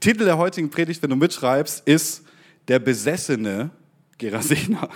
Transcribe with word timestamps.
Titel 0.00 0.24
der 0.24 0.38
heutigen 0.38 0.70
Predigt, 0.70 1.02
wenn 1.02 1.10
du 1.10 1.16
mitschreibst, 1.16 1.86
ist 1.86 2.24
Der 2.68 2.78
besessene 2.78 3.70
Gerasener. 4.18 4.88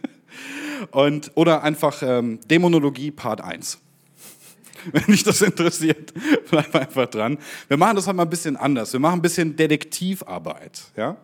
Und, 0.90 1.30
oder 1.34 1.62
einfach 1.62 2.02
ähm, 2.02 2.38
Dämonologie 2.48 3.10
Part 3.10 3.40
1. 3.40 3.78
Wenn 4.92 5.04
dich 5.06 5.22
das 5.24 5.42
interessiert, 5.42 6.12
bleib 6.50 6.74
einfach 6.74 7.06
dran. 7.06 7.38
Wir 7.68 7.76
machen 7.76 7.96
das 7.96 8.06
heute 8.06 8.16
mal 8.16 8.22
ein 8.24 8.30
bisschen 8.30 8.56
anders. 8.56 8.92
Wir 8.92 9.00
machen 9.00 9.18
ein 9.18 9.22
bisschen 9.22 9.56
Detektivarbeit. 9.56 10.82
Ja? 10.96 11.16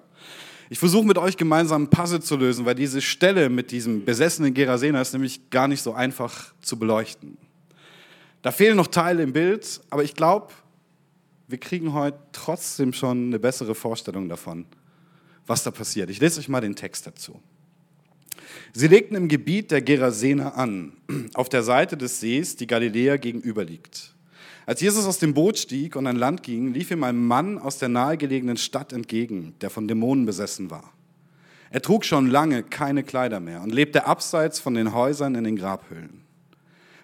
Ich 0.71 0.79
versuche 0.79 1.07
mit 1.07 1.19
euch 1.19 1.37
gemeinsam 1.37 1.85
ein 1.85 1.91
Puzzle 1.91 2.23
zu 2.23 2.37
lösen, 2.37 2.65
weil 2.65 2.75
diese 2.75 3.01
Stelle 3.01 3.51
mit 3.51 3.71
diesem 3.71 4.05
besessenen 4.05 4.55
Gerasena 4.55 5.01
ist 5.01 5.13
nämlich 5.13 5.51
gar 5.51 5.69
nicht 5.69 5.83
so 5.83 5.93
einfach 5.93 6.53
zu 6.63 6.79
beleuchten. 6.79 7.37
Da 8.41 8.51
fehlen 8.51 8.77
noch 8.77 8.89
Teile 8.89 9.23
im 9.23 9.33
Bild, 9.33 9.81
aber 9.91 10.03
ich 10.03 10.15
glaube, 10.15 10.49
wir 11.53 11.61
kriegen 11.61 11.93
heute 11.93 12.19
trotzdem 12.33 12.95
schon 12.95 13.27
eine 13.27 13.39
bessere 13.39 13.75
Vorstellung 13.75 14.29
davon, 14.31 14.65
was 15.47 15.63
da 15.63 15.71
passiert. 15.71 16.09
Ich 16.09 16.19
lese 16.19 16.41
euch 16.41 16.49
mal 16.49 16.63
den 16.63 16.75
Text 16.75 17.07
dazu. 17.07 17.41
Sie 18.73 18.89
legten 18.89 19.15
im 19.15 19.29
Gebiet 19.29 19.71
der 19.71 19.83
Gerasener 19.83 20.57
an, 20.57 20.95
auf 21.35 21.51
der 21.51 21.63
Seite 21.63 21.99
des 21.99 22.21
Sees, 22.21 22.57
die 22.57 22.67
Galiläa 22.67 23.19
gegenüber 23.19 23.65
liegt. 23.65 24.15
Als 24.65 24.81
Jesus 24.81 25.05
aus 25.05 25.19
dem 25.19 25.35
Boot 25.35 25.59
stieg 25.59 25.95
und 25.95 26.07
an 26.07 26.17
Land 26.17 26.43
ging, 26.43 26.73
lief 26.73 26.91
ihm 26.91 27.05
ein 27.05 27.23
Mann 27.23 27.59
aus 27.59 27.79
der 27.79 27.91
nahegelegenen 27.91 28.57
Stadt 28.57 28.95
entgegen, 28.95 29.55
der 29.61 29.69
von 29.69 29.87
Dämonen 29.87 30.25
besessen 30.25 30.71
war. 30.71 30.95
Er 31.71 31.83
trug 31.83 32.07
schon 32.07 32.29
lange 32.29 32.63
keine 32.63 33.03
Kleider 33.03 33.41
mehr 33.41 33.61
und 33.61 33.73
lebte 33.73 34.07
abseits 34.07 34.59
von 34.59 34.73
den 34.73 34.95
Häusern 34.95 35.35
in 35.35 35.45
den 35.45 35.57
Grabhöhlen. 35.57 36.23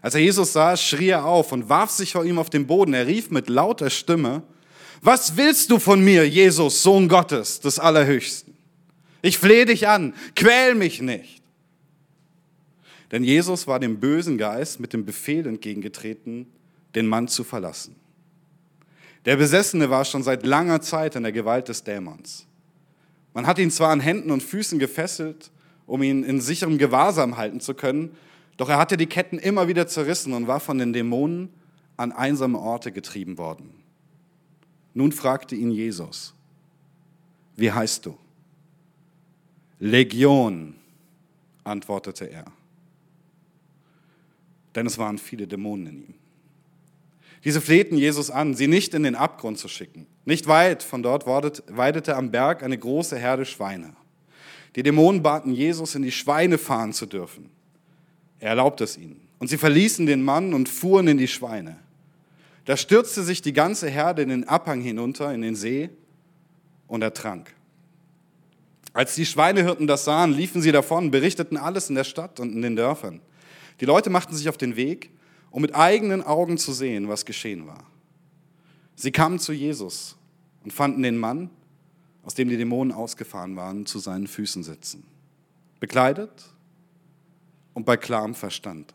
Als 0.01 0.15
er 0.15 0.21
Jesus 0.21 0.53
sah, 0.53 0.77
schrie 0.77 1.09
er 1.09 1.25
auf 1.25 1.53
und 1.53 1.69
warf 1.69 1.91
sich 1.91 2.13
vor 2.13 2.25
ihm 2.25 2.39
auf 2.39 2.51
den 2.51 2.67
Boden. 2.67 2.95
Er 2.95 3.07
rief 3.07 3.31
mit 3.31 3.49
lauter 3.49 3.91
Stimme, 3.91 4.43
was 5.03 5.37
willst 5.37 5.71
du 5.71 5.79
von 5.79 6.05
mir, 6.05 6.29
Jesus, 6.29 6.83
Sohn 6.83 7.09
Gottes 7.09 7.61
des 7.61 7.79
Allerhöchsten? 7.79 8.57
Ich 9.23 9.39
flehe 9.39 9.65
dich 9.65 9.89
an, 9.89 10.15
quäl 10.35 10.75
mich 10.75 11.01
nicht. 11.01 11.43
Denn 13.11 13.25
Jesus 13.25 13.67
war 13.67 13.81
dem 13.81 14.01
bösen 14.01 14.39
Geist 14.39 14.81
mit 14.81 14.93
dem 14.93 15.05
Befehl 15.05 15.47
entgegengetreten, 15.47 16.47
den 16.95 17.07
Mann 17.07 17.29
zu 17.29 17.43
verlassen. 17.43 17.97
Der 19.25 19.37
Besessene 19.37 19.91
war 19.91 20.05
schon 20.05 20.23
seit 20.23 20.45
langer 20.47 20.81
Zeit 20.81 21.17
in 21.17 21.23
der 21.23 21.33
Gewalt 21.33 21.69
des 21.69 21.85
Dämons. 21.85 22.47
Man 23.35 23.47
hat 23.47 23.59
ihn 23.59 23.71
zwar 23.71 23.91
an 23.91 24.01
Händen 24.01 24.31
und 24.31 24.43
Füßen 24.43 24.79
gefesselt, 24.79 25.51
um 25.87 26.03
ihn 26.03 26.23
in 26.23 26.41
sicherem 26.41 26.79
Gewahrsam 26.79 27.37
halten 27.37 27.61
zu 27.61 27.75
können, 27.75 28.17
doch 28.59 28.69
er 28.69 28.77
hatte 28.77 28.97
die 28.97 29.07
Ketten 29.07 29.39
immer 29.39 29.69
wieder 29.69 29.87
zerrissen 29.87 30.35
und 30.35 30.49
war 30.49 30.61
von 30.61 30.79
den 30.79 30.93
Dämonen 30.93 31.49
an 31.97 32.13
einsame 32.13 32.59
Orte 32.59 32.93
getrieben 32.93 33.39
worden. 33.39 33.73
Nun 34.95 35.13
fragte 35.13 35.55
ihn 35.55 35.71
Jesus, 35.71 36.35
wie 37.57 37.71
heißt 37.71 38.05
du? 38.05 38.19
Legion, 39.79 40.75
antwortete 41.63 42.25
er. 42.25 42.47
Denn 44.75 44.87
es 44.87 44.99
waren 44.99 45.19
viele 45.19 45.47
Dämonen 45.47 45.87
in 45.87 46.03
ihm. 46.03 46.15
Diese 47.45 47.61
flehten 47.61 47.97
Jesus 47.97 48.29
an, 48.31 48.55
sie 48.55 48.67
nicht 48.67 48.93
in 48.93 49.05
den 49.05 49.15
Abgrund 49.15 49.59
zu 49.59 49.69
schicken. 49.69 50.07
Nicht 50.25 50.49
weit 50.49 50.83
von 50.83 51.05
dort 51.05 51.27
weidete 51.27 52.17
am 52.17 52.33
Berg 52.33 52.65
eine 52.65 52.77
große 52.77 53.17
Herde 53.17 53.45
Schweine. 53.45 53.95
Die 54.75 54.83
Dämonen 54.83 55.23
baten 55.23 55.53
Jesus, 55.53 55.95
in 55.95 56.03
die 56.03 56.11
Schweine 56.11 56.59
fahren 56.59 56.93
zu 56.93 57.07
dürfen. 57.07 57.51
Er 58.41 58.51
erlaubte 58.51 58.85
es 58.85 58.97
ihnen. 58.97 59.21
Und 59.39 59.49
sie 59.49 59.59
verließen 59.59 60.07
den 60.07 60.23
Mann 60.23 60.55
und 60.55 60.69
fuhren 60.69 61.09
in 61.09 61.19
die 61.19 61.29
Schweine. 61.29 61.79
Da 62.65 62.77
stürzte 62.77 63.23
sich 63.23 63.41
die 63.41 63.53
ganze 63.53 63.89
Herde 63.89 64.23
in 64.23 64.29
den 64.29 64.49
Abhang 64.49 64.81
hinunter, 64.81 65.33
in 65.33 65.43
den 65.43 65.55
See, 65.55 65.91
und 66.87 67.03
ertrank. 67.03 67.55
Als 68.93 69.15
die 69.15 69.27
Schweinehirten 69.27 69.87
das 69.87 70.05
sahen, 70.05 70.33
liefen 70.33 70.61
sie 70.61 70.73
davon, 70.73 71.11
berichteten 71.11 71.57
alles 71.57 71.89
in 71.89 71.95
der 71.95 72.05
Stadt 72.05 72.41
und 72.41 72.53
in 72.53 72.63
den 72.63 72.77
Dörfern. 72.77 73.21
Die 73.81 73.85
Leute 73.85 74.11
machten 74.11 74.35
sich 74.35 74.49
auf 74.49 74.57
den 74.57 74.77
Weg, 74.77 75.11
um 75.51 75.63
mit 75.63 75.75
eigenen 75.75 76.23
Augen 76.23 76.59
zu 76.59 76.73
sehen, 76.73 77.09
was 77.09 77.25
geschehen 77.25 77.67
war. 77.67 77.85
Sie 78.97 79.13
kamen 79.13 79.39
zu 79.39 79.53
Jesus 79.53 80.17
und 80.65 80.73
fanden 80.73 81.03
den 81.03 81.17
Mann, 81.17 81.51
aus 82.25 82.35
dem 82.35 82.49
die 82.49 82.57
Dämonen 82.57 82.93
ausgefahren 82.93 83.57
waren, 83.57 83.87
zu 83.87 83.99
seinen 83.99 84.27
Füßen 84.27 84.65
sitzen. 84.65 85.05
Bekleidet 85.81 86.31
und 87.79 87.85
bei 87.85 87.97
klarem 87.97 88.35
Verstand. 88.35 88.93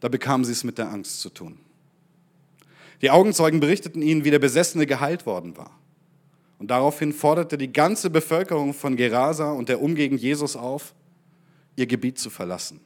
Da 0.00 0.08
bekamen 0.08 0.44
sie 0.44 0.50
es 0.50 0.64
mit 0.64 0.76
der 0.76 0.90
Angst 0.90 1.20
zu 1.20 1.30
tun. 1.30 1.60
Die 3.00 3.12
Augenzeugen 3.12 3.60
berichteten 3.60 4.02
ihnen, 4.02 4.24
wie 4.24 4.32
der 4.32 4.40
Besessene 4.40 4.86
geheilt 4.86 5.24
worden 5.24 5.56
war. 5.56 5.70
Und 6.58 6.72
daraufhin 6.72 7.12
forderte 7.12 7.56
die 7.56 7.72
ganze 7.72 8.10
Bevölkerung 8.10 8.74
von 8.74 8.96
Gerasa 8.96 9.52
und 9.52 9.68
der 9.68 9.80
Umgegend 9.80 10.20
Jesus 10.20 10.56
auf, 10.56 10.96
ihr 11.76 11.86
Gebiet 11.86 12.18
zu 12.18 12.28
verlassen. 12.28 12.80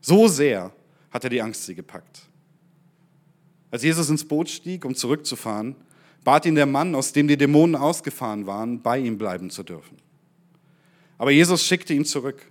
So 0.00 0.28
sehr 0.28 0.72
hatte 1.10 1.28
die 1.28 1.42
Angst 1.42 1.66
sie 1.66 1.74
gepackt. 1.74 2.22
Als 3.70 3.82
Jesus 3.82 4.08
ins 4.08 4.26
Boot 4.26 4.48
stieg, 4.48 4.86
um 4.86 4.94
zurückzufahren, 4.94 5.76
bat 6.24 6.46
ihn 6.46 6.54
der 6.54 6.64
Mann, 6.64 6.94
aus 6.94 7.12
dem 7.12 7.28
die 7.28 7.36
Dämonen 7.36 7.76
ausgefahren 7.76 8.46
waren, 8.46 8.80
bei 8.80 8.98
ihm 8.98 9.18
bleiben 9.18 9.50
zu 9.50 9.62
dürfen. 9.62 9.98
Aber 11.18 11.32
Jesus 11.32 11.62
schickte 11.62 11.92
ihn 11.92 12.06
zurück. 12.06 12.50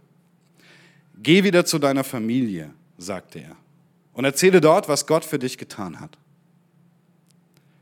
Geh 1.22 1.44
wieder 1.44 1.66
zu 1.66 1.80
deiner 1.80 2.04
Familie, 2.04 2.74
sagte 2.98 3.40
er, 3.40 3.56
und 4.14 4.26
erzähle 4.26 4.62
dort, 4.62 4.88
was 4.88 5.08
Gott 5.08 5.26
für 5.26 5.40
dich 5.40 5.58
getan 5.58 6.00
hat. 6.00 6.18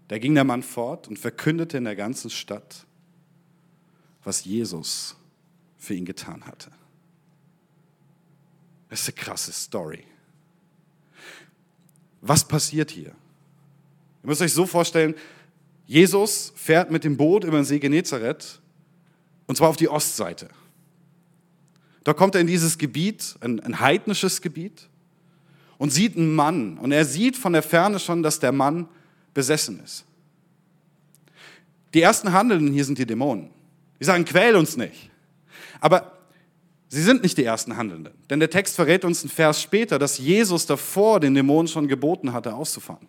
Da 0.07 0.17
ging 0.19 0.35
der 0.35 0.43
Mann 0.43 0.63
fort 0.63 1.07
und 1.07 1.17
verkündete 1.17 1.77
in 1.77 1.85
der 1.85 1.95
ganzen 1.95 2.29
Stadt, 2.29 2.85
was 4.23 4.45
Jesus 4.45 5.15
für 5.77 5.93
ihn 5.93 6.05
getan 6.05 6.45
hatte. 6.45 6.71
Das 8.89 9.01
ist 9.01 9.07
eine 9.07 9.15
krasse 9.15 9.51
Story. 9.51 10.03
Was 12.21 12.47
passiert 12.47 12.91
hier? 12.91 13.09
Ihr 14.23 14.29
müsst 14.29 14.41
euch 14.41 14.53
so 14.53 14.65
vorstellen, 14.65 15.15
Jesus 15.85 16.51
fährt 16.55 16.89
mit 16.89 17.03
dem 17.03 17.17
Boot 17.17 17.43
über 17.43 17.57
den 17.57 17.65
See 17.65 17.79
Genezareth 17.79 18.59
und 19.45 19.55
zwar 19.57 19.69
auf 19.69 19.77
die 19.77 19.89
Ostseite. 19.89 20.49
Da 22.05 22.13
kommt 22.13 22.35
er 22.35 22.41
in 22.41 22.47
dieses 22.47 22.77
Gebiet, 22.77 23.35
ein, 23.41 23.59
ein 23.59 23.79
heidnisches 23.79 24.41
Gebiet, 24.41 24.87
und 25.77 25.89
sieht 25.89 26.15
einen 26.15 26.33
Mann. 26.33 26.77
Und 26.77 26.91
er 26.91 27.03
sieht 27.03 27.35
von 27.35 27.51
der 27.51 27.63
Ferne 27.63 27.99
schon, 27.99 28.23
dass 28.23 28.39
der 28.39 28.51
Mann 28.51 28.87
besessen 29.33 29.81
ist. 29.83 30.05
Die 31.93 32.01
ersten 32.01 32.31
Handelnden 32.31 32.71
hier 32.71 32.85
sind 32.85 32.99
die 32.99 33.07
Dämonen. 33.07 33.49
Die 33.99 34.05
sagen, 34.05 34.23
quäl 34.23 34.55
uns 34.55 34.77
nicht. 34.77 35.09
Aber 35.81 36.13
sie 36.89 37.01
sind 37.01 37.23
nicht 37.23 37.37
die 37.39 37.43
ersten 37.43 37.75
Handelnden. 37.75 38.13
Denn 38.29 38.39
der 38.39 38.51
Text 38.51 38.75
verrät 38.75 39.03
uns 39.03 39.23
einen 39.23 39.31
Vers 39.31 39.61
später, 39.61 39.97
dass 39.97 40.19
Jesus 40.19 40.67
davor 40.67 41.19
den 41.19 41.33
Dämonen 41.33 41.67
schon 41.67 41.87
geboten 41.87 42.33
hatte, 42.33 42.53
auszufahren. 42.53 43.07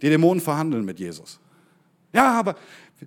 Die 0.00 0.08
Dämonen 0.08 0.40
verhandeln 0.40 0.84
mit 0.84 1.00
Jesus. 1.00 1.40
Ja, 2.12 2.38
aber 2.38 2.56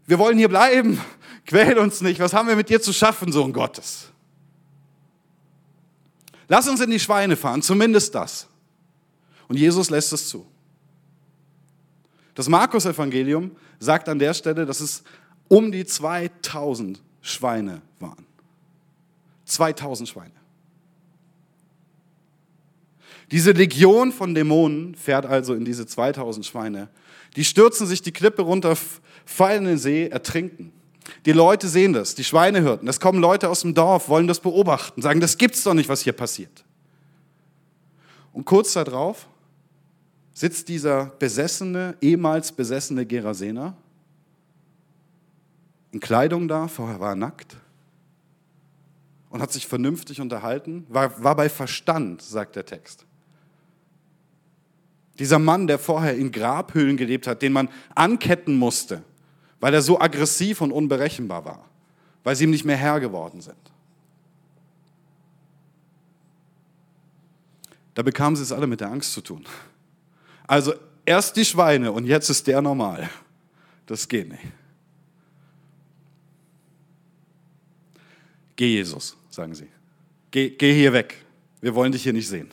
wir 0.05 0.19
wollen 0.19 0.37
hier 0.37 0.49
bleiben. 0.49 0.99
Quäl 1.45 1.77
uns 1.77 2.01
nicht. 2.01 2.19
Was 2.19 2.33
haben 2.33 2.47
wir 2.47 2.55
mit 2.55 2.69
dir 2.69 2.81
zu 2.81 2.93
schaffen, 2.93 3.31
Sohn 3.31 3.53
Gottes? 3.53 4.09
Lass 6.47 6.67
uns 6.67 6.81
in 6.81 6.91
die 6.91 6.99
Schweine 6.99 7.35
fahren, 7.35 7.61
zumindest 7.61 8.13
das. 8.13 8.47
Und 9.47 9.57
Jesus 9.57 9.89
lässt 9.89 10.13
es 10.13 10.29
zu. 10.29 10.45
Das 12.33 12.49
Markus-Evangelium 12.49 13.51
sagt 13.79 14.09
an 14.09 14.19
der 14.19 14.33
Stelle, 14.33 14.65
dass 14.65 14.79
es 14.79 15.03
um 15.47 15.71
die 15.71 15.85
2000 15.85 17.01
Schweine 17.21 17.81
waren. 17.99 18.25
2000 19.45 20.09
Schweine. 20.09 20.31
Diese 23.31 23.51
Legion 23.51 24.11
von 24.11 24.35
Dämonen 24.35 24.95
fährt 24.95 25.25
also 25.25 25.53
in 25.55 25.65
diese 25.65 25.87
2000 25.87 26.45
Schweine. 26.45 26.89
Die 27.35 27.45
stürzen 27.45 27.87
sich 27.87 28.01
die 28.01 28.11
Klippe 28.11 28.43
runter, 28.43 28.77
fallen 29.25 29.63
in 29.63 29.69
den 29.69 29.77
See, 29.77 30.07
ertrinken. 30.07 30.71
Die 31.25 31.31
Leute 31.31 31.67
sehen 31.67 31.93
das, 31.93 32.15
die 32.15 32.23
Schweinehirten. 32.23 32.87
Es 32.87 32.99
kommen 32.99 33.19
Leute 33.19 33.49
aus 33.49 33.61
dem 33.61 33.73
Dorf, 33.73 34.09
wollen 34.09 34.27
das 34.27 34.39
beobachten, 34.39 35.01
sagen, 35.01 35.19
das 35.19 35.37
gibt's 35.37 35.63
doch 35.63 35.73
nicht, 35.73 35.89
was 35.89 36.01
hier 36.01 36.13
passiert. 36.13 36.63
Und 38.33 38.45
kurz 38.45 38.73
darauf 38.73 39.27
sitzt 40.33 40.67
dieser 40.67 41.05
besessene, 41.05 41.95
ehemals 42.01 42.51
besessene 42.51 43.05
Gerasener 43.05 43.75
in 45.91 46.01
Kleidung 46.01 46.49
da, 46.49 46.67
vorher 46.67 46.99
war 46.99 47.13
er 47.13 47.15
nackt 47.15 47.55
und 49.29 49.41
hat 49.41 49.53
sich 49.53 49.65
vernünftig 49.65 50.19
unterhalten, 50.19 50.85
war, 50.89 51.23
war 51.23 51.35
bei 51.37 51.47
Verstand, 51.47 52.21
sagt 52.21 52.57
der 52.57 52.65
Text. 52.65 53.05
Dieser 55.19 55.39
Mann, 55.39 55.67
der 55.67 55.79
vorher 55.79 56.17
in 56.17 56.33
Grabhöhlen 56.33 56.97
gelebt 56.97 57.27
hat, 57.27 57.41
den 57.41 57.53
man 57.53 57.69
anketten 57.95 58.57
musste, 58.57 59.03
weil 59.59 59.73
er 59.73 59.81
so 59.81 59.99
aggressiv 59.99 60.61
und 60.61 60.71
unberechenbar 60.71 61.45
war, 61.45 61.65
weil 62.23 62.35
sie 62.35 62.43
ihm 62.43 62.51
nicht 62.51 62.65
mehr 62.65 62.77
Herr 62.77 62.99
geworden 62.99 63.41
sind. 63.41 63.55
Da 67.93 68.03
bekamen 68.03 68.35
sie 68.35 68.43
es 68.43 68.51
alle 68.51 68.67
mit 68.67 68.81
der 68.81 68.91
Angst 68.91 69.13
zu 69.13 69.21
tun. 69.21 69.45
Also 70.47 70.73
erst 71.05 71.35
die 71.37 71.45
Schweine 71.45 71.91
und 71.91 72.05
jetzt 72.05 72.29
ist 72.29 72.45
der 72.45 72.61
normal. 72.61 73.09
Das 73.85 74.07
geht 74.07 74.29
nicht. 74.29 74.43
Geh, 78.55 78.73
Jesus, 78.73 79.17
sagen 79.29 79.53
sie. 79.53 79.67
Geh, 80.31 80.49
geh 80.49 80.73
hier 80.73 80.93
weg. 80.93 81.25
Wir 81.61 81.73
wollen 81.75 81.91
dich 81.91 82.03
hier 82.03 82.13
nicht 82.13 82.27
sehen. 82.27 82.51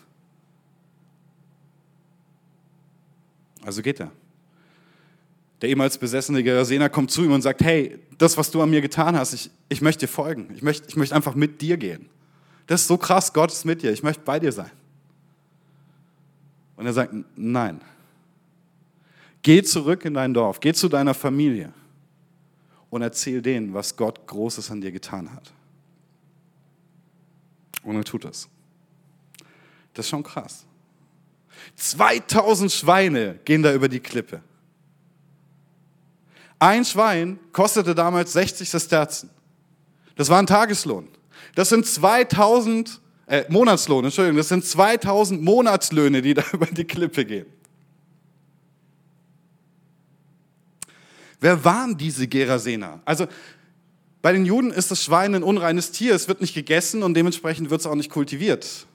Also 3.65 3.83
geht 3.83 4.01
er. 4.01 4.11
Der 5.63 5.69
ehemals 5.69 5.97
besessene 5.97 6.43
Gerasener 6.43 6.89
kommt 6.89 7.13
zu 7.13 7.23
ihm 7.23 7.31
und 7.31 7.41
sagt, 7.41 7.63
hey, 7.63 8.01
das, 8.19 8.37
was 8.37 8.51
du 8.51 8.61
an 8.61 8.71
mir 8.71 8.81
getan 8.81 9.17
hast, 9.17 9.33
ich, 9.33 9.51
ich 9.69 9.81
möchte 9.81 10.07
dir 10.07 10.13
folgen. 10.13 10.49
Ich 10.57 10.63
möchte, 10.63 10.89
ich 10.89 10.97
möchte 10.97 11.15
einfach 11.15 11.37
mit 11.37 11.61
dir 11.61 11.77
gehen. 11.77 12.09
Das 12.67 12.83
ist 12.83 12.89
so 12.89 12.97
krass, 12.97 13.33
Gott 13.33 13.53
ist 13.53 13.65
mit 13.65 13.81
dir. 13.81 13.93
Ich 13.93 14.03
möchte 14.03 14.23
bei 14.25 14.41
dir 14.41 14.51
sein. 14.51 14.73
Und 16.77 16.87
er 16.87 16.93
sagt, 16.93 17.15
nein. 17.37 17.81
Geh 19.43 19.63
zurück 19.63 20.05
in 20.05 20.15
dein 20.15 20.35
Dorf, 20.35 20.59
geh 20.59 20.73
zu 20.73 20.89
deiner 20.89 21.15
Familie 21.15 21.73
und 22.91 23.03
erzähl 23.03 23.41
denen, 23.41 23.73
was 23.73 23.97
Gott 23.97 24.27
Großes 24.27 24.71
an 24.71 24.81
dir 24.81 24.91
getan 24.91 25.33
hat. 25.33 25.53
Und 27.85 27.97
er 27.97 28.05
tut 28.05 28.25
es. 28.25 28.49
Das 29.95 30.07
ist 30.07 30.11
schon 30.11 30.23
krass. 30.25 30.65
2000 31.77 32.71
Schweine 32.71 33.39
gehen 33.45 33.63
da 33.63 33.73
über 33.73 33.89
die 33.89 34.01
Klippe. 34.01 34.43
Ein 36.63 36.85
Schwein 36.85 37.41
kostete 37.51 37.93
damals 37.93 38.35
60 38.35 38.71
Sesterzen. 38.71 39.31
Das 40.15 40.29
war 40.29 40.39
ein 40.39 40.47
Tageslohn. 40.47 41.09
Das 41.57 41.71
sind 41.71 41.85
2000 41.85 43.01
äh, 43.27 43.45
Monatslohn, 43.49 44.05
Entschuldigung, 44.05 44.37
das 44.37 44.47
sind 44.47 44.65
2000 44.65 45.43
Monatslöhne, 45.43 46.23
die 46.23 46.35
da 46.35 46.45
über 46.53 46.67
die 46.67 46.85
Klippe 46.85 47.25
gehen. 47.25 47.47
Wer 51.41 51.65
waren 51.65 51.99
diese 51.99 52.29
Gerasener? 52.29 53.01
Also 53.07 53.27
bei 54.21 54.33
den 54.33 54.47
Juden 54.47 54.71
ist 54.71 54.93
das 54.93 55.03
Schwein 55.03 55.35
ein 55.35 55.43
unreines 55.43 55.91
Tier, 55.91 56.15
es 56.15 56.29
wird 56.29 56.41
nicht 56.41 56.55
gegessen 56.55 57.03
und 57.03 57.15
dementsprechend 57.15 57.71
wird 57.71 57.81
es 57.81 57.89
auch 57.89 57.97
nicht 57.97 58.11
kultiviert. 58.11 58.87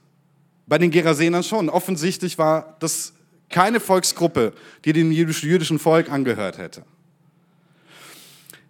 Bei 0.66 0.78
den 0.78 0.90
Gerasenern 0.90 1.42
schon. 1.42 1.68
Offensichtlich 1.68 2.38
war 2.38 2.78
das 2.80 3.12
keine 3.50 3.78
Volksgruppe, 3.78 4.54
die 4.86 4.94
dem 4.94 5.12
jüdischen 5.12 5.78
Volk 5.78 6.10
angehört 6.10 6.56
hätte. 6.56 6.86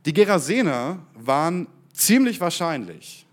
Die 0.06 0.12
Gerasener 0.12 1.00
waren 1.15 1.67
ziemlich 1.93 2.41
wahrscheinlich 2.41 3.27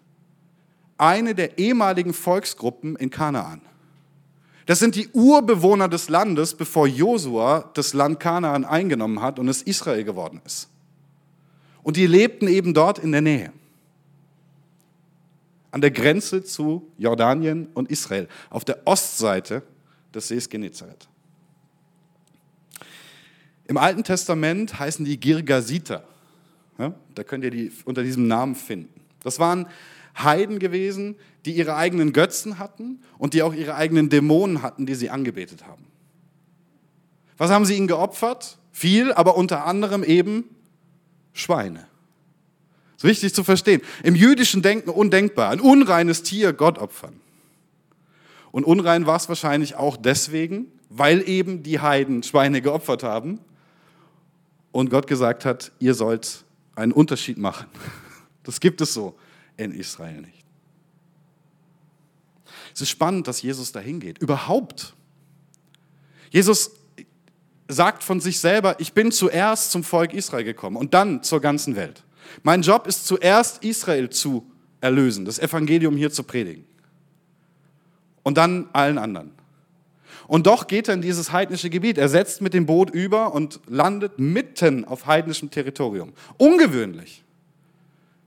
eine 0.97 1.35
der 1.35 1.57
ehemaligen 1.57 2.13
Volksgruppen 2.13 2.95
in 2.95 3.09
Kanaan. 3.09 3.61
Das 4.65 4.79
sind 4.79 4.95
die 4.95 5.09
Urbewohner 5.09 5.87
des 5.87 6.09
Landes, 6.09 6.55
bevor 6.55 6.87
Josua 6.87 7.69
das 7.73 7.93
Land 7.93 8.19
Kanaan 8.19 8.65
eingenommen 8.65 9.21
hat 9.21 9.37
und 9.37 9.47
es 9.47 9.61
Israel 9.61 10.03
geworden 10.03 10.41
ist. 10.43 10.69
Und 11.83 11.97
die 11.97 12.07
lebten 12.07 12.47
eben 12.47 12.73
dort 12.73 12.97
in 12.97 13.11
der 13.11 13.21
Nähe, 13.21 13.53
an 15.69 15.81
der 15.81 15.91
Grenze 15.91 16.43
zu 16.43 16.91
Jordanien 16.97 17.67
und 17.75 17.91
Israel, 17.91 18.27
auf 18.49 18.65
der 18.65 18.79
Ostseite 18.85 19.61
des 20.13 20.29
Sees 20.29 20.49
Genezareth. 20.49 21.07
Im 23.67 23.77
Alten 23.77 24.03
Testament 24.03 24.79
heißen 24.79 25.05
die 25.05 25.19
Girgasiter. 25.19 26.03
Ja, 26.77 26.93
da 27.13 27.23
könnt 27.23 27.43
ihr 27.43 27.51
die 27.51 27.71
unter 27.85 28.03
diesem 28.03 28.27
Namen 28.27 28.55
finden. 28.55 29.01
Das 29.21 29.39
waren 29.39 29.67
Heiden 30.17 30.59
gewesen, 30.59 31.15
die 31.45 31.51
ihre 31.51 31.75
eigenen 31.75 32.13
Götzen 32.13 32.59
hatten 32.59 32.99
und 33.17 33.33
die 33.33 33.43
auch 33.43 33.53
ihre 33.53 33.75
eigenen 33.75 34.09
Dämonen 34.09 34.61
hatten, 34.61 34.85
die 34.85 34.95
sie 34.95 35.09
angebetet 35.09 35.65
haben. 35.65 35.85
Was 37.37 37.51
haben 37.51 37.65
sie 37.65 37.75
ihnen 37.75 37.87
geopfert? 37.87 38.57
Viel, 38.71 39.11
aber 39.13 39.35
unter 39.35 39.65
anderem 39.65 40.03
eben 40.03 40.45
Schweine. 41.33 41.87
Das 42.95 43.03
ist 43.03 43.09
wichtig 43.09 43.33
zu 43.33 43.43
verstehen. 43.43 43.81
Im 44.03 44.15
jüdischen 44.15 44.61
Denken 44.61 44.89
undenkbar, 44.89 45.49
ein 45.49 45.59
unreines 45.59 46.23
Tier 46.23 46.53
Gott 46.53 46.77
opfern. 46.77 47.19
Und 48.51 48.63
unrein 48.63 49.05
war 49.05 49.17
es 49.17 49.27
wahrscheinlich 49.27 49.75
auch 49.75 49.97
deswegen, 49.97 50.67
weil 50.89 51.27
eben 51.27 51.61
die 51.61 51.81
Heiden 51.81 52.23
Schweine 52.23 52.61
geopfert 52.61 53.03
haben 53.03 53.39
und 54.71 54.89
Gott 54.89 55.07
gesagt 55.07 55.43
hat, 55.43 55.73
ihr 55.79 55.93
sollt 55.93 56.44
einen 56.75 56.91
Unterschied 56.91 57.37
machen. 57.37 57.67
Das 58.43 58.59
gibt 58.59 58.81
es 58.81 58.93
so 58.93 59.17
in 59.57 59.71
Israel 59.73 60.21
nicht. 60.21 60.45
Es 62.73 62.81
ist 62.81 62.89
spannend, 62.89 63.27
dass 63.27 63.41
Jesus 63.41 63.71
dahin 63.71 63.99
geht. 63.99 64.17
Überhaupt. 64.17 64.93
Jesus 66.29 66.71
sagt 67.67 68.03
von 68.03 68.19
sich 68.19 68.39
selber, 68.39 68.79
ich 68.79 68.93
bin 68.93 69.11
zuerst 69.11 69.71
zum 69.71 69.83
Volk 69.83 70.13
Israel 70.13 70.43
gekommen 70.43 70.75
und 70.75 70.93
dann 70.93 71.23
zur 71.23 71.39
ganzen 71.39 71.75
Welt. 71.75 72.03
Mein 72.43 72.61
Job 72.61 72.87
ist 72.87 73.07
zuerst 73.07 73.63
Israel 73.63 74.09
zu 74.09 74.51
erlösen, 74.81 75.25
das 75.25 75.39
Evangelium 75.39 75.95
hier 75.95 76.11
zu 76.11 76.23
predigen. 76.23 76.65
Und 78.23 78.37
dann 78.37 78.69
allen 78.73 78.97
anderen. 78.97 79.31
Und 80.27 80.47
doch 80.47 80.67
geht 80.67 80.87
er 80.87 80.95
in 80.95 81.01
dieses 81.01 81.31
heidnische 81.31 81.69
Gebiet. 81.69 81.97
Er 81.97 82.09
setzt 82.09 82.41
mit 82.41 82.53
dem 82.53 82.65
Boot 82.65 82.89
über 82.89 83.33
und 83.33 83.59
landet 83.67 84.17
mitten 84.17 84.85
auf 84.85 85.05
heidnischem 85.05 85.51
Territorium. 85.51 86.13
Ungewöhnlich 86.37 87.23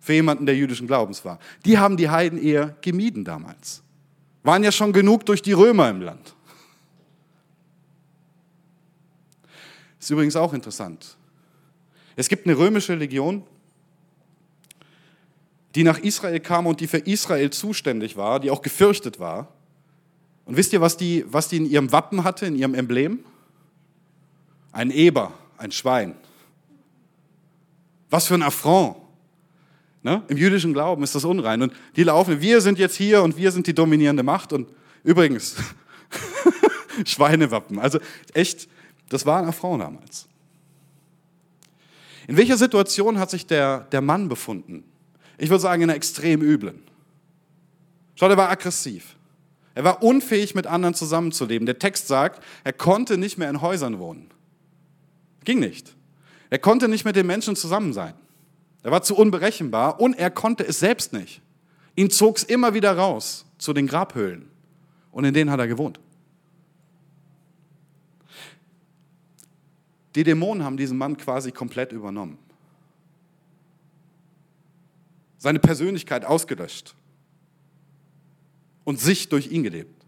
für 0.00 0.12
jemanden, 0.12 0.46
der 0.46 0.56
jüdischen 0.56 0.86
Glaubens 0.86 1.24
war. 1.24 1.38
Die 1.64 1.78
haben 1.78 1.96
die 1.96 2.08
Heiden 2.08 2.42
eher 2.42 2.76
gemieden 2.80 3.24
damals. 3.24 3.82
Waren 4.42 4.64
ja 4.64 4.72
schon 4.72 4.92
genug 4.92 5.26
durch 5.26 5.42
die 5.42 5.52
Römer 5.52 5.90
im 5.90 6.00
Land. 6.00 6.34
Ist 9.98 10.10
übrigens 10.10 10.36
auch 10.36 10.52
interessant. 10.52 11.16
Es 12.16 12.28
gibt 12.28 12.46
eine 12.46 12.56
römische 12.56 12.94
Legion, 12.94 13.44
die 15.74 15.82
nach 15.82 15.98
Israel 15.98 16.40
kam 16.40 16.66
und 16.66 16.80
die 16.80 16.86
für 16.86 16.98
Israel 16.98 17.50
zuständig 17.50 18.16
war, 18.16 18.40
die 18.40 18.50
auch 18.50 18.62
gefürchtet 18.62 19.20
war. 19.20 19.52
Und 20.48 20.56
wisst 20.56 20.72
ihr, 20.72 20.80
was 20.80 20.96
die, 20.96 21.26
was 21.28 21.48
die 21.48 21.58
in 21.58 21.66
ihrem 21.66 21.92
Wappen 21.92 22.24
hatte, 22.24 22.46
in 22.46 22.56
ihrem 22.56 22.72
Emblem? 22.72 23.18
Ein 24.72 24.90
Eber, 24.90 25.34
ein 25.58 25.72
Schwein. 25.72 26.14
Was 28.08 28.28
für 28.28 28.34
ein 28.34 28.42
Affront. 28.42 28.96
Ne? 30.02 30.22
Im 30.28 30.38
jüdischen 30.38 30.72
Glauben 30.72 31.02
ist 31.02 31.14
das 31.14 31.26
unrein. 31.26 31.60
Und 31.60 31.74
die 31.96 32.02
laufen, 32.02 32.40
wir 32.40 32.62
sind 32.62 32.78
jetzt 32.78 32.96
hier 32.96 33.22
und 33.22 33.36
wir 33.36 33.52
sind 33.52 33.66
die 33.66 33.74
dominierende 33.74 34.22
Macht. 34.22 34.54
Und 34.54 34.70
übrigens, 35.04 35.56
Schweinewappen. 37.04 37.78
Also 37.78 37.98
echt, 38.32 38.70
das 39.10 39.26
war 39.26 39.42
eine 39.42 39.52
Frau 39.52 39.76
damals. 39.76 40.28
In 42.26 42.38
welcher 42.38 42.56
Situation 42.56 43.18
hat 43.18 43.28
sich 43.28 43.46
der, 43.46 43.80
der 43.92 44.00
Mann 44.00 44.30
befunden? 44.30 44.84
Ich 45.36 45.50
würde 45.50 45.60
sagen, 45.60 45.82
in 45.82 45.90
einer 45.90 45.96
extrem 45.96 46.40
üblen. 46.40 46.82
Schaut, 48.14 48.30
er 48.30 48.38
war 48.38 48.48
aggressiv. 48.48 49.17
Er 49.78 49.84
war 49.84 50.02
unfähig, 50.02 50.56
mit 50.56 50.66
anderen 50.66 50.94
zusammenzuleben. 50.94 51.64
Der 51.64 51.78
Text 51.78 52.08
sagt, 52.08 52.42
er 52.64 52.72
konnte 52.72 53.16
nicht 53.16 53.38
mehr 53.38 53.48
in 53.48 53.60
Häusern 53.60 54.00
wohnen. 54.00 54.28
Ging 55.44 55.60
nicht. 55.60 55.94
Er 56.50 56.58
konnte 56.58 56.88
nicht 56.88 57.04
mit 57.04 57.14
den 57.14 57.28
Menschen 57.28 57.54
zusammen 57.54 57.92
sein. 57.92 58.14
Er 58.82 58.90
war 58.90 59.02
zu 59.02 59.14
unberechenbar 59.14 60.00
und 60.00 60.18
er 60.18 60.32
konnte 60.32 60.66
es 60.66 60.80
selbst 60.80 61.12
nicht. 61.12 61.42
Ihn 61.94 62.10
zog 62.10 62.38
es 62.38 62.42
immer 62.42 62.74
wieder 62.74 62.96
raus 62.96 63.46
zu 63.56 63.72
den 63.72 63.86
Grabhöhlen 63.86 64.50
und 65.12 65.22
in 65.22 65.32
denen 65.32 65.48
hat 65.48 65.60
er 65.60 65.68
gewohnt. 65.68 66.00
Die 70.16 70.24
Dämonen 70.24 70.64
haben 70.64 70.76
diesen 70.76 70.98
Mann 70.98 71.16
quasi 71.16 71.52
komplett 71.52 71.92
übernommen. 71.92 72.36
Seine 75.36 75.60
Persönlichkeit 75.60 76.24
ausgelöscht 76.24 76.96
und 78.88 78.98
sich 78.98 79.28
durch 79.28 79.52
ihn 79.52 79.64
gelebt. 79.64 80.02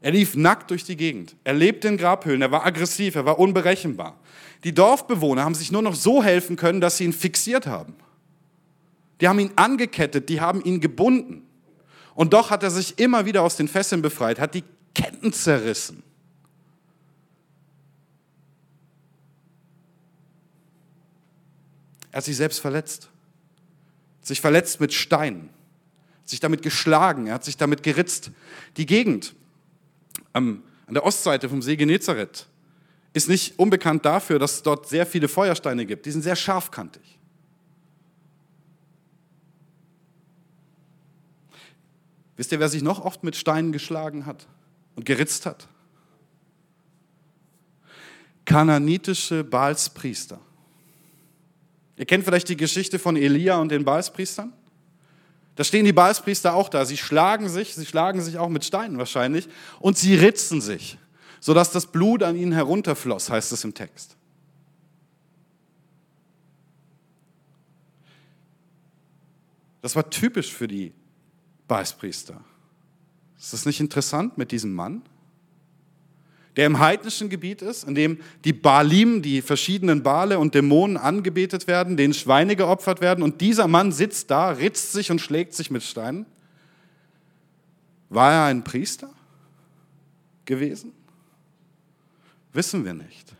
Er 0.00 0.10
lief 0.10 0.34
nackt 0.34 0.72
durch 0.72 0.82
die 0.82 0.96
Gegend. 0.96 1.36
Er 1.44 1.54
lebte 1.54 1.86
in 1.86 1.96
Grabhöhlen. 1.96 2.42
Er 2.42 2.50
war 2.50 2.66
aggressiv. 2.66 3.14
Er 3.14 3.26
war 3.26 3.38
unberechenbar. 3.38 4.18
Die 4.64 4.74
Dorfbewohner 4.74 5.44
haben 5.44 5.54
sich 5.54 5.70
nur 5.70 5.82
noch 5.82 5.94
so 5.94 6.20
helfen 6.20 6.56
können, 6.56 6.80
dass 6.80 6.96
sie 6.96 7.04
ihn 7.04 7.12
fixiert 7.12 7.68
haben. 7.68 7.94
Die 9.20 9.28
haben 9.28 9.38
ihn 9.38 9.52
angekettet, 9.54 10.28
die 10.28 10.40
haben 10.40 10.64
ihn 10.64 10.80
gebunden. 10.80 11.46
Und 12.16 12.32
doch 12.32 12.50
hat 12.50 12.64
er 12.64 12.72
sich 12.72 12.98
immer 12.98 13.24
wieder 13.24 13.44
aus 13.44 13.54
den 13.54 13.68
Fesseln 13.68 14.02
befreit, 14.02 14.40
hat 14.40 14.56
die 14.56 14.64
Ketten 14.92 15.32
zerrissen. 15.32 16.02
Er 22.10 22.16
hat 22.16 22.24
sich 22.24 22.36
selbst 22.36 22.58
verletzt. 22.58 23.08
Sich 24.22 24.40
verletzt 24.40 24.80
mit 24.80 24.92
Steinen. 24.92 25.50
Sich 26.28 26.40
damit 26.40 26.62
geschlagen. 26.62 27.26
Er 27.26 27.34
hat 27.34 27.44
sich 27.44 27.56
damit 27.56 27.82
geritzt. 27.82 28.30
Die 28.76 28.86
Gegend 28.86 29.34
am, 30.32 30.62
an 30.86 30.94
der 30.94 31.04
Ostseite 31.04 31.48
vom 31.48 31.62
See 31.62 31.76
Genezareth 31.76 32.46
ist 33.14 33.28
nicht 33.28 33.58
unbekannt 33.58 34.04
dafür, 34.04 34.38
dass 34.38 34.54
es 34.54 34.62
dort 34.62 34.88
sehr 34.88 35.06
viele 35.06 35.28
Feuersteine 35.28 35.86
gibt. 35.86 36.06
Die 36.06 36.10
sind 36.10 36.22
sehr 36.22 36.36
scharfkantig. 36.36 37.18
Wisst 42.36 42.52
ihr, 42.52 42.60
wer 42.60 42.68
sich 42.68 42.82
noch 42.82 43.04
oft 43.04 43.24
mit 43.24 43.34
Steinen 43.34 43.72
geschlagen 43.72 44.26
hat 44.26 44.46
und 44.94 45.06
geritzt 45.06 45.46
hat? 45.46 45.66
kananitische 48.48 49.44
Baalspriester. 49.44 50.40
Ihr 51.98 52.06
kennt 52.06 52.24
vielleicht 52.24 52.48
die 52.48 52.56
Geschichte 52.56 52.98
von 52.98 53.14
Elia 53.14 53.58
und 53.58 53.70
den 53.70 53.84
Baalspriestern? 53.84 54.54
Da 55.58 55.64
stehen 55.64 55.84
die 55.84 55.92
Baalspriester 55.92 56.54
auch 56.54 56.68
da. 56.68 56.84
Sie 56.84 56.96
schlagen 56.96 57.48
sich, 57.48 57.74
sie 57.74 57.84
schlagen 57.84 58.20
sich 58.20 58.38
auch 58.38 58.48
mit 58.48 58.64
Steinen 58.64 58.96
wahrscheinlich 58.96 59.48
und 59.80 59.98
sie 59.98 60.14
ritzen 60.14 60.60
sich, 60.60 60.98
sodass 61.40 61.72
das 61.72 61.86
Blut 61.86 62.22
an 62.22 62.36
ihnen 62.36 62.52
herunterfloss, 62.52 63.28
heißt 63.28 63.50
es 63.50 63.64
im 63.64 63.74
Text. 63.74 64.16
Das 69.82 69.96
war 69.96 70.08
typisch 70.08 70.54
für 70.54 70.68
die 70.68 70.92
Baalspriester. 71.66 72.40
Ist 73.36 73.52
das 73.52 73.66
nicht 73.66 73.80
interessant 73.80 74.38
mit 74.38 74.52
diesem 74.52 74.72
Mann? 74.72 75.02
Der 76.58 76.66
im 76.66 76.80
heidnischen 76.80 77.28
Gebiet 77.28 77.62
ist, 77.62 77.84
in 77.84 77.94
dem 77.94 78.18
die 78.44 78.52
Baalim, 78.52 79.22
die 79.22 79.42
verschiedenen 79.42 80.02
Bale 80.02 80.40
und 80.40 80.56
Dämonen 80.56 80.96
angebetet 80.96 81.68
werden, 81.68 81.96
denen 81.96 82.12
Schweine 82.12 82.56
geopfert 82.56 83.00
werden 83.00 83.22
und 83.22 83.40
dieser 83.40 83.68
Mann 83.68 83.92
sitzt 83.92 84.28
da, 84.32 84.50
ritzt 84.50 84.90
sich 84.90 85.12
und 85.12 85.20
schlägt 85.20 85.54
sich 85.54 85.70
mit 85.70 85.84
Steinen. 85.84 86.26
War 88.08 88.32
er 88.32 88.44
ein 88.46 88.64
Priester 88.64 89.08
gewesen? 90.46 90.90
Wissen 92.52 92.84
wir 92.84 92.94
nicht. 92.94 93.36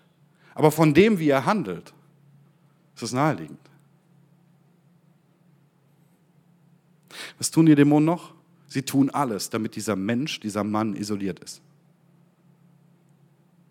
Aber 0.55 0.71
von 0.71 0.95
dem, 0.95 1.19
wie 1.19 1.31
er 1.31 1.45
handelt, 1.45 1.93
ist 2.95 3.03
es 3.03 3.13
naheliegend. 3.13 3.59
Was 7.37 7.51
tun 7.51 7.67
die 7.67 7.75
Dämonen 7.75 8.05
noch? 8.05 8.33
Sie 8.69 8.83
tun 8.83 9.11
alles, 9.11 9.51
damit 9.51 9.75
dieser 9.75 9.97
Mensch, 9.97 10.39
dieser 10.39 10.63
Mann 10.63 10.95
isoliert 10.95 11.41
ist. 11.41 11.63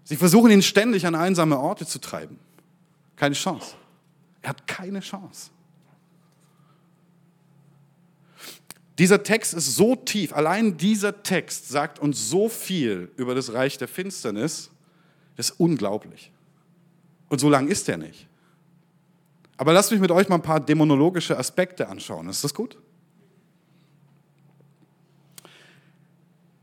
Sie 0.07 0.15
versuchen 0.15 0.51
ihn 0.51 0.61
ständig 0.61 1.05
an 1.05 1.15
einsame 1.15 1.59
Orte 1.59 1.85
zu 1.85 1.99
treiben. 1.99 2.39
Keine 3.17 3.35
Chance. 3.35 3.75
Er 4.41 4.51
hat 4.51 4.65
keine 4.65 5.01
Chance. 5.01 5.51
Dieser 8.97 9.21
Text 9.21 9.53
ist 9.53 9.75
so 9.75 9.97
tief, 9.97 10.31
allein 10.31 10.77
dieser 10.77 11.23
Text 11.23 11.67
sagt 11.67 11.99
uns 11.99 12.29
so 12.29 12.47
viel 12.47 13.11
über 13.17 13.35
das 13.35 13.51
Reich 13.51 13.77
der 13.77 13.89
Finsternis, 13.89 14.71
das 15.35 15.49
ist 15.49 15.59
unglaublich. 15.59 16.31
Und 17.27 17.39
so 17.39 17.49
lang 17.49 17.67
ist 17.67 17.89
er 17.89 17.97
nicht. 17.97 18.29
Aber 19.57 19.73
lasst 19.73 19.91
mich 19.91 19.99
mit 19.99 20.11
euch 20.11 20.29
mal 20.29 20.35
ein 20.35 20.41
paar 20.41 20.61
dämonologische 20.61 21.37
Aspekte 21.37 21.89
anschauen. 21.89 22.29
Ist 22.29 22.45
das 22.45 22.53
gut? 22.53 22.77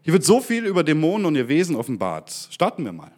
Hier 0.01 0.15
wird 0.15 0.25
so 0.25 0.41
viel 0.41 0.65
über 0.65 0.83
Dämonen 0.83 1.27
und 1.27 1.37
ihr 1.37 1.49
Wesen 1.49 1.77
offenbart. 1.77 2.49
Starten 2.51 2.87
wir 2.87 2.93
mal. 2.93 3.13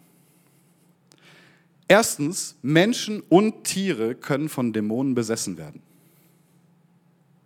Erstens, 1.87 2.55
Menschen 2.61 3.21
und 3.29 3.63
Tiere 3.63 4.15
können 4.15 4.49
von 4.49 4.73
Dämonen 4.73 5.15
besessen 5.15 5.57
werden. 5.57 5.81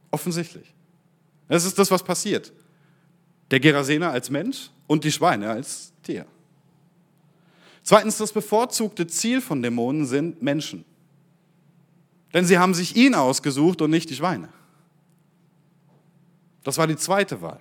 Offensichtlich. 0.09 0.73
Das 1.47 1.65
ist 1.65 1.77
das, 1.77 1.91
was 1.91 2.03
passiert. 2.03 2.51
Der 3.51 3.59
Gerasener 3.59 4.11
als 4.11 4.29
Mensch 4.29 4.71
und 4.87 5.03
die 5.03 5.11
Schweine 5.11 5.49
als 5.49 5.93
Tier. 6.01 6.25
Zweitens, 7.83 8.17
das 8.17 8.31
bevorzugte 8.31 9.07
Ziel 9.07 9.41
von 9.41 9.61
Dämonen 9.61 10.05
sind 10.05 10.41
Menschen. 10.41 10.85
Denn 12.33 12.45
sie 12.45 12.57
haben 12.57 12.73
sich 12.73 12.95
ihn 12.95 13.13
ausgesucht 13.13 13.81
und 13.81 13.91
nicht 13.91 14.09
die 14.09 14.15
Schweine. 14.15 14.49
Das 16.63 16.77
war 16.77 16.87
die 16.87 16.95
zweite 16.95 17.41
Wahl. 17.41 17.59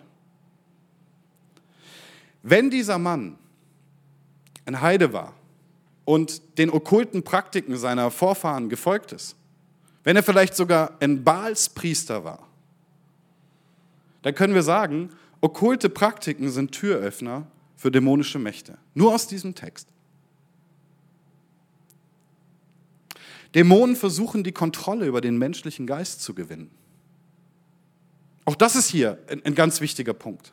Wenn 2.42 2.70
dieser 2.70 2.98
Mann 2.98 3.38
ein 4.66 4.80
Heide 4.80 5.12
war, 5.12 5.34
und 6.10 6.58
den 6.58 6.70
okkulten 6.70 7.22
Praktiken 7.22 7.76
seiner 7.76 8.10
Vorfahren 8.10 8.68
gefolgt 8.68 9.12
ist, 9.12 9.36
wenn 10.02 10.16
er 10.16 10.24
vielleicht 10.24 10.56
sogar 10.56 10.96
ein 10.98 11.22
Baalspriester 11.22 12.24
war, 12.24 12.48
dann 14.22 14.34
können 14.34 14.54
wir 14.54 14.64
sagen, 14.64 15.10
okkulte 15.40 15.88
Praktiken 15.88 16.50
sind 16.50 16.72
Türöffner 16.72 17.46
für 17.76 17.92
dämonische 17.92 18.40
Mächte. 18.40 18.76
Nur 18.92 19.14
aus 19.14 19.28
diesem 19.28 19.54
Text. 19.54 19.86
Dämonen 23.54 23.94
versuchen 23.94 24.42
die 24.42 24.50
Kontrolle 24.50 25.06
über 25.06 25.20
den 25.20 25.38
menschlichen 25.38 25.86
Geist 25.86 26.22
zu 26.22 26.34
gewinnen. 26.34 26.72
Auch 28.46 28.56
das 28.56 28.74
ist 28.74 28.88
hier 28.88 29.16
ein, 29.44 29.54
ganz 29.54 29.80
wichtiger 29.80 30.14
Punkt. 30.14 30.52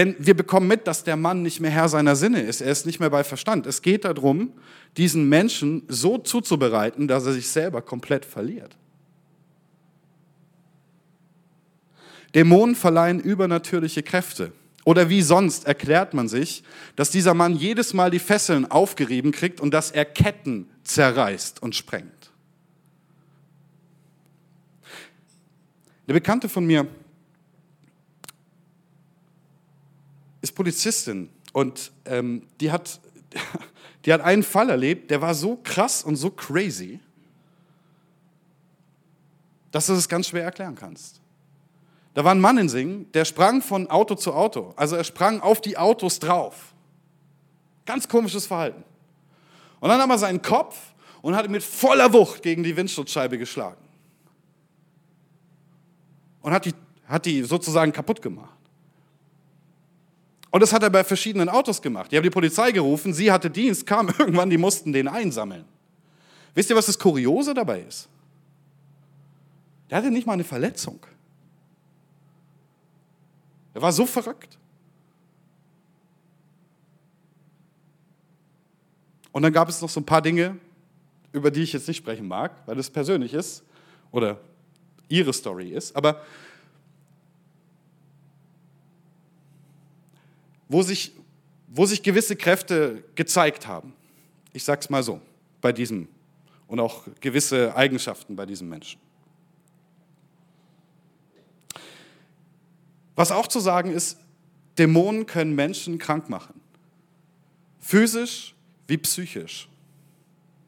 Denn 0.00 0.16
wir 0.18 0.32
bekommen 0.32 0.66
mit, 0.66 0.86
dass 0.86 1.04
der 1.04 1.16
Mann 1.16 1.42
nicht 1.42 1.60
mehr 1.60 1.70
Herr 1.70 1.90
seiner 1.90 2.16
Sinne 2.16 2.40
ist. 2.40 2.62
Er 2.62 2.72
ist 2.72 2.86
nicht 2.86 3.00
mehr 3.00 3.10
bei 3.10 3.22
Verstand. 3.22 3.66
Es 3.66 3.82
geht 3.82 4.06
darum, 4.06 4.54
diesen 4.96 5.28
Menschen 5.28 5.82
so 5.88 6.16
zuzubereiten, 6.16 7.06
dass 7.06 7.26
er 7.26 7.34
sich 7.34 7.48
selber 7.48 7.82
komplett 7.82 8.24
verliert. 8.24 8.78
Dämonen 12.34 12.76
verleihen 12.76 13.20
übernatürliche 13.20 14.02
Kräfte. 14.02 14.52
Oder 14.86 15.10
wie 15.10 15.20
sonst 15.20 15.66
erklärt 15.66 16.14
man 16.14 16.28
sich, 16.28 16.62
dass 16.96 17.10
dieser 17.10 17.34
Mann 17.34 17.54
jedes 17.54 17.92
Mal 17.92 18.10
die 18.10 18.20
Fesseln 18.20 18.70
aufgerieben 18.70 19.32
kriegt 19.32 19.60
und 19.60 19.74
dass 19.74 19.90
er 19.90 20.06
Ketten 20.06 20.70
zerreißt 20.82 21.62
und 21.62 21.74
sprengt. 21.74 22.30
Eine 26.06 26.14
Bekannte 26.14 26.48
von 26.48 26.64
mir 26.64 26.86
ist 30.42 30.54
Polizistin 30.54 31.30
und 31.52 31.92
ähm, 32.04 32.46
die, 32.60 32.72
hat, 32.72 33.00
die 34.04 34.12
hat 34.12 34.20
einen 34.20 34.42
Fall 34.42 34.70
erlebt, 34.70 35.10
der 35.10 35.20
war 35.20 35.34
so 35.34 35.58
krass 35.62 36.02
und 36.02 36.16
so 36.16 36.30
crazy, 36.30 37.00
dass 39.70 39.86
du 39.86 39.92
es 39.92 40.08
ganz 40.08 40.28
schwer 40.28 40.44
erklären 40.44 40.74
kannst. 40.74 41.20
Da 42.14 42.24
war 42.24 42.34
ein 42.34 42.40
Mann 42.40 42.58
in 42.58 42.68
Singen, 42.68 43.10
der 43.12 43.24
sprang 43.24 43.62
von 43.62 43.88
Auto 43.88 44.16
zu 44.16 44.34
Auto. 44.34 44.72
Also 44.76 44.96
er 44.96 45.04
sprang 45.04 45.40
auf 45.40 45.60
die 45.60 45.78
Autos 45.78 46.18
drauf. 46.18 46.74
Ganz 47.86 48.08
komisches 48.08 48.46
Verhalten. 48.46 48.82
Und 49.78 49.88
dann 49.88 49.98
nahm 49.98 50.10
er 50.10 50.18
seinen 50.18 50.42
Kopf 50.42 50.76
und 51.22 51.36
hat 51.36 51.44
ihn 51.44 51.52
mit 51.52 51.62
voller 51.62 52.12
Wucht 52.12 52.42
gegen 52.42 52.62
die 52.62 52.76
Windschutzscheibe 52.76 53.38
geschlagen. 53.38 53.80
Und 56.42 56.52
hat 56.52 56.64
die, 56.64 56.74
hat 57.06 57.26
die 57.26 57.42
sozusagen 57.42 57.92
kaputt 57.92 58.20
gemacht. 58.20 58.59
Und 60.50 60.60
das 60.60 60.72
hat 60.72 60.82
er 60.82 60.90
bei 60.90 61.04
verschiedenen 61.04 61.48
Autos 61.48 61.80
gemacht. 61.80 62.10
Die 62.10 62.16
haben 62.16 62.24
die 62.24 62.30
Polizei 62.30 62.72
gerufen, 62.72 63.14
sie 63.14 63.30
hatte 63.30 63.50
Dienst, 63.50 63.86
kam 63.86 64.08
irgendwann, 64.18 64.50
die 64.50 64.58
mussten 64.58 64.92
den 64.92 65.08
einsammeln. 65.08 65.64
Wisst 66.54 66.70
ihr, 66.70 66.76
was 66.76 66.86
das 66.86 66.98
Kuriose 66.98 67.54
dabei 67.54 67.82
ist? 67.82 68.08
Der 69.88 69.98
hatte 69.98 70.10
nicht 70.10 70.26
mal 70.26 70.34
eine 70.34 70.44
Verletzung. 70.44 70.98
Er 73.74 73.82
war 73.82 73.92
so 73.92 74.06
verrückt. 74.06 74.58
Und 79.32 79.42
dann 79.42 79.52
gab 79.52 79.68
es 79.68 79.80
noch 79.80 79.88
so 79.88 80.00
ein 80.00 80.06
paar 80.06 80.22
Dinge, 80.22 80.56
über 81.32 81.52
die 81.52 81.62
ich 81.62 81.72
jetzt 81.72 81.86
nicht 81.86 81.98
sprechen 81.98 82.26
mag, 82.26 82.52
weil 82.66 82.78
es 82.78 82.90
persönlich 82.90 83.32
ist 83.32 83.62
oder 84.10 84.40
ihre 85.08 85.32
Story 85.32 85.68
ist. 85.68 85.94
Aber 85.94 86.22
wo 90.70 90.82
sich, 90.82 91.12
wo 91.66 91.84
sich 91.84 92.02
gewisse 92.02 92.36
Kräfte 92.36 93.02
gezeigt 93.16 93.66
haben. 93.66 93.92
Ich 94.52 94.62
sage 94.62 94.80
es 94.80 94.88
mal 94.88 95.02
so, 95.02 95.20
bei 95.60 95.72
diesem 95.72 96.08
und 96.68 96.78
auch 96.78 97.02
gewisse 97.20 97.74
Eigenschaften 97.74 98.36
bei 98.36 98.46
diesem 98.46 98.68
Menschen. 98.68 99.00
Was 103.16 103.32
auch 103.32 103.48
zu 103.48 103.58
sagen 103.58 103.90
ist, 103.90 104.18
Dämonen 104.78 105.26
können 105.26 105.56
Menschen 105.56 105.98
krank 105.98 106.30
machen. 106.30 106.60
Physisch 107.80 108.54
wie 108.86 108.96
psychisch. 108.96 109.68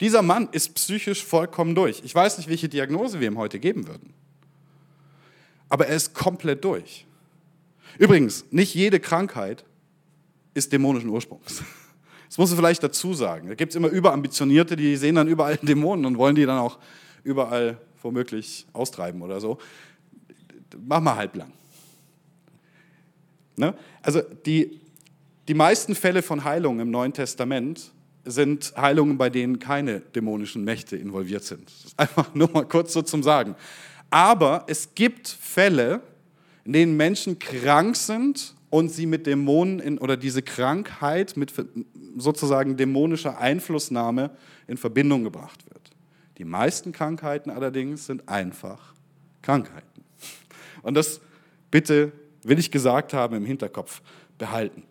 Dieser 0.01 0.23
Mann 0.23 0.49
ist 0.51 0.75
psychisch 0.75 1.25
vollkommen 1.25 1.77
durch. 1.77 2.03
Ich 2.05 2.13
weiß 2.13 2.39
nicht, 2.39 2.49
welche 2.49 2.69
Diagnose 2.69 3.21
wir 3.21 3.29
ihm 3.29 3.39
heute 3.39 3.61
geben 3.61 3.87
würden. 3.87 4.13
Aber 5.69 5.87
er 5.87 5.95
ist 5.95 6.13
komplett 6.13 6.65
durch. 6.65 7.07
Übrigens, 7.99 8.45
nicht 8.51 8.75
jede 8.75 8.99
Krankheit 8.99 9.65
ist 10.55 10.73
dämonischen 10.73 11.09
Ursprungs. 11.09 11.63
Das 12.29 12.39
muss 12.39 12.49
man 12.49 12.61
vielleicht 12.61 12.83
dazu 12.83 13.13
sagen. 13.13 13.49
Da 13.49 13.55
gibt 13.55 13.73
es 13.73 13.77
immer 13.77 13.89
Überambitionierte, 13.89 14.75
die 14.75 14.97
sehen 14.97 15.17
dann 15.17 15.29
überall 15.29 15.57
Dämonen 15.63 16.07
und 16.07 16.17
wollen 16.17 16.35
die 16.35 16.47
dann 16.47 16.57
auch 16.57 16.79
überall 17.25 17.77
womöglich 18.01 18.67
austreiben 18.73 19.21
oder 19.21 19.39
so. 19.39 19.59
Mach 20.83 21.03
mal 21.03 21.17
halblang. 21.17 21.53
Ne? 23.57 23.75
Also 24.01 24.23
die, 24.47 24.81
die 25.47 25.53
meisten 25.53 25.95
Fälle 25.95 26.23
von 26.23 26.43
Heilung 26.45 26.81
im 26.81 26.91
Neuen 26.91 27.13
Testament 27.13 27.93
sind 28.25 28.73
Heilungen, 28.77 29.19
bei 29.19 29.29
denen 29.29 29.59
keine 29.59 30.01
dämonischen 30.01 30.65
Mächte 30.65 30.97
involviert 30.97 31.45
sind. 31.45 31.67
Das 31.67 31.85
ist 31.85 31.99
einfach 31.99 32.35
nur 32.35 32.51
mal 32.51 32.67
kurz 32.67 32.93
so 32.93 33.03
zum 33.03 33.23
Sagen. 33.23 33.57
Aber 34.11 34.65
es 34.69 34.95
gibt 34.95 35.29
Fälle, 35.29 36.01
in 36.65 36.73
denen 36.73 36.97
Menschen 36.97 37.39
krank 37.39 37.97
sind 37.97 38.55
und 38.73 38.89
sie 38.89 39.05
mit 39.05 39.27
Dämonen 39.27 39.81
in, 39.81 39.99
oder 39.99 40.17
diese 40.17 40.41
Krankheit 40.41 41.37
mit, 41.37 41.53
sozusagen 42.17 42.79
dämonischer 42.79 43.37
Einflussnahme 43.37 44.31
in 44.67 44.79
Verbindung 44.79 45.25
gebracht 45.25 45.63
wird. 45.69 45.91
Die 46.39 46.47
meisten 46.47 46.91
Krankheiten 46.91 47.51
allerdings 47.51 48.07
sind 48.07 48.31
einfach 48.31 48.95
Krankheiten. 49.43 50.05
Und 50.81 50.95
das 50.95 51.21
bitte, 51.71 52.13
will 52.45 52.59
ich 52.59 52.71
gesagt 52.71 53.13
haben, 53.13 53.37
im 53.37 53.45
Hinterkopf 53.45 54.01
behalten. 54.39 54.85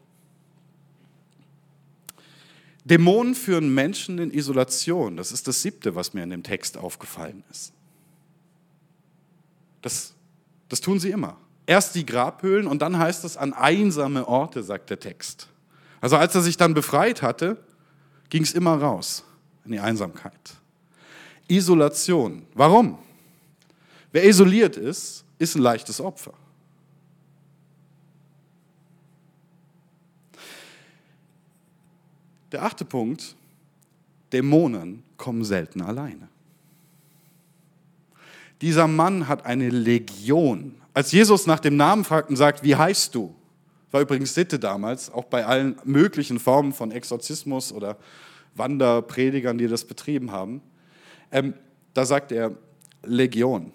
Dämonen 2.85 3.33
führen 3.33 3.73
Menschen 3.73 4.19
in 4.19 4.29
Isolation. 4.29 5.17
Das 5.17 5.31
ist 5.31 5.47
das 5.47 5.63
siebte, 5.63 5.95
was 5.95 6.13
mir 6.13 6.21
in 6.21 6.29
dem 6.29 6.43
Text 6.43 6.77
aufgefallen 6.77 7.43
ist. 7.50 7.73
Das, 9.81 10.13
das 10.69 10.81
tun 10.81 11.00
sie 11.00 11.09
immer. 11.09 11.35
Erst 11.71 11.95
die 11.95 12.05
Grabhöhlen 12.05 12.67
und 12.67 12.81
dann 12.81 12.97
heißt 12.97 13.23
es 13.23 13.37
an 13.37 13.53
einsame 13.53 14.27
Orte, 14.27 14.61
sagt 14.61 14.89
der 14.89 14.99
Text. 14.99 15.47
Also 16.01 16.17
als 16.17 16.35
er 16.35 16.41
sich 16.41 16.57
dann 16.57 16.73
befreit 16.73 17.21
hatte, 17.21 17.55
ging 18.29 18.43
es 18.43 18.51
immer 18.51 18.75
raus 18.75 19.23
in 19.63 19.71
die 19.71 19.79
Einsamkeit. 19.79 20.57
Isolation. 21.47 22.45
Warum? 22.55 22.97
Wer 24.11 24.25
isoliert 24.25 24.75
ist, 24.75 25.23
ist 25.39 25.55
ein 25.55 25.61
leichtes 25.61 26.01
Opfer. 26.01 26.33
Der 32.51 32.63
achte 32.63 32.83
Punkt, 32.83 33.37
Dämonen 34.33 35.03
kommen 35.15 35.45
selten 35.45 35.81
alleine. 35.81 36.27
Dieser 38.59 38.89
Mann 38.89 39.29
hat 39.29 39.45
eine 39.45 39.69
Legion. 39.69 40.80
Als 40.93 41.12
Jesus 41.12 41.48
nach 41.48 41.60
dem 41.60 41.77
Namen 41.77 42.03
fragt 42.03 42.29
und 42.29 42.36
sagt, 42.36 42.63
wie 42.63 42.75
heißt 42.75 43.15
du? 43.15 43.33
War 43.91 44.01
übrigens 44.01 44.33
Sitte 44.33 44.60
damals, 44.60 45.12
auch 45.12 45.25
bei 45.25 45.45
allen 45.45 45.77
möglichen 45.83 46.39
Formen 46.39 46.74
von 46.74 46.91
Exorzismus 46.91 47.71
oder 47.71 47.98
Wanderpredigern, 48.55 49.57
die 49.57 49.67
das 49.67 49.86
betrieben 49.86 50.31
haben. 50.31 50.62
Ähm, 51.31 51.53
da 51.93 52.05
sagt 52.05 52.31
er 52.31 52.51
Legion. 53.03 53.74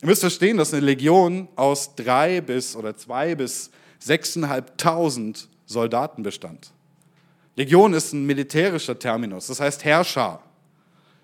Ihr 0.00 0.08
müsst 0.08 0.20
verstehen, 0.20 0.56
dass 0.56 0.72
eine 0.72 0.84
Legion 0.84 1.48
aus 1.56 1.94
drei 1.94 2.40
bis 2.40 2.76
oder 2.76 2.96
zwei 2.96 3.34
bis 3.34 3.70
sechseinhalbtausend 3.98 5.48
Soldaten 5.66 6.22
bestand. 6.22 6.70
Legion 7.56 7.92
ist 7.92 8.12
ein 8.12 8.24
militärischer 8.24 8.98
Terminus, 8.98 9.48
das 9.48 9.60
heißt 9.60 9.84
Herrscher. 9.84 10.40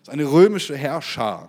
Das 0.01 0.09
ist 0.09 0.21
eine 0.21 0.31
römische 0.31 0.77
Herrscher 0.77 1.49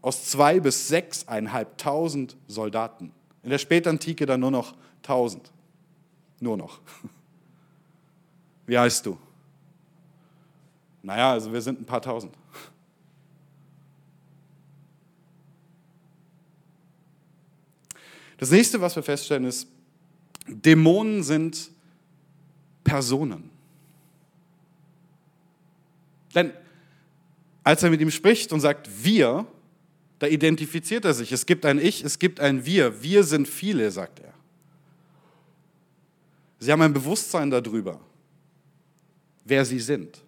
aus 0.00 0.26
zwei 0.26 0.60
bis 0.60 0.88
sechseinhalbtausend 0.88 2.36
Soldaten. 2.46 3.12
In 3.42 3.50
der 3.50 3.58
Spätantike 3.58 4.26
dann 4.26 4.40
nur 4.40 4.50
noch 4.50 4.74
tausend. 5.02 5.50
Nur 6.40 6.56
noch. 6.56 6.80
Wie 8.66 8.78
heißt 8.78 9.04
du? 9.06 9.18
Naja, 11.02 11.32
also 11.32 11.52
wir 11.52 11.60
sind 11.60 11.80
ein 11.80 11.86
paar 11.86 12.02
tausend. 12.02 12.34
Das 18.36 18.50
nächste, 18.50 18.80
was 18.80 18.94
wir 18.94 19.02
feststellen, 19.02 19.44
ist, 19.44 19.68
Dämonen 20.46 21.22
sind 21.22 21.70
Personen. 22.84 23.50
Denn 26.34 26.52
als 27.64 27.82
er 27.82 27.90
mit 27.90 28.00
ihm 28.00 28.10
spricht 28.10 28.52
und 28.52 28.60
sagt, 28.60 28.88
wir, 29.04 29.46
da 30.18 30.26
identifiziert 30.26 31.04
er 31.04 31.14
sich. 31.14 31.32
Es 31.32 31.46
gibt 31.46 31.64
ein 31.64 31.78
Ich, 31.78 32.02
es 32.02 32.18
gibt 32.18 32.40
ein 32.40 32.64
Wir. 32.64 33.02
Wir 33.02 33.24
sind 33.24 33.46
viele, 33.46 33.90
sagt 33.90 34.20
er. 34.20 34.32
Sie 36.58 36.72
haben 36.72 36.82
ein 36.82 36.92
Bewusstsein 36.92 37.50
darüber, 37.50 38.00
wer 39.44 39.64
sie 39.64 39.78
sind. 39.78 40.22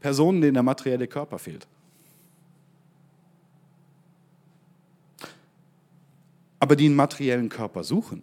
Personen, 0.00 0.40
denen 0.40 0.54
der 0.54 0.62
materielle 0.62 1.06
Körper 1.06 1.38
fehlt. 1.38 1.66
Aber 6.58 6.76
die 6.76 6.86
einen 6.86 6.96
materiellen 6.96 7.48
Körper 7.48 7.84
suchen. 7.84 8.22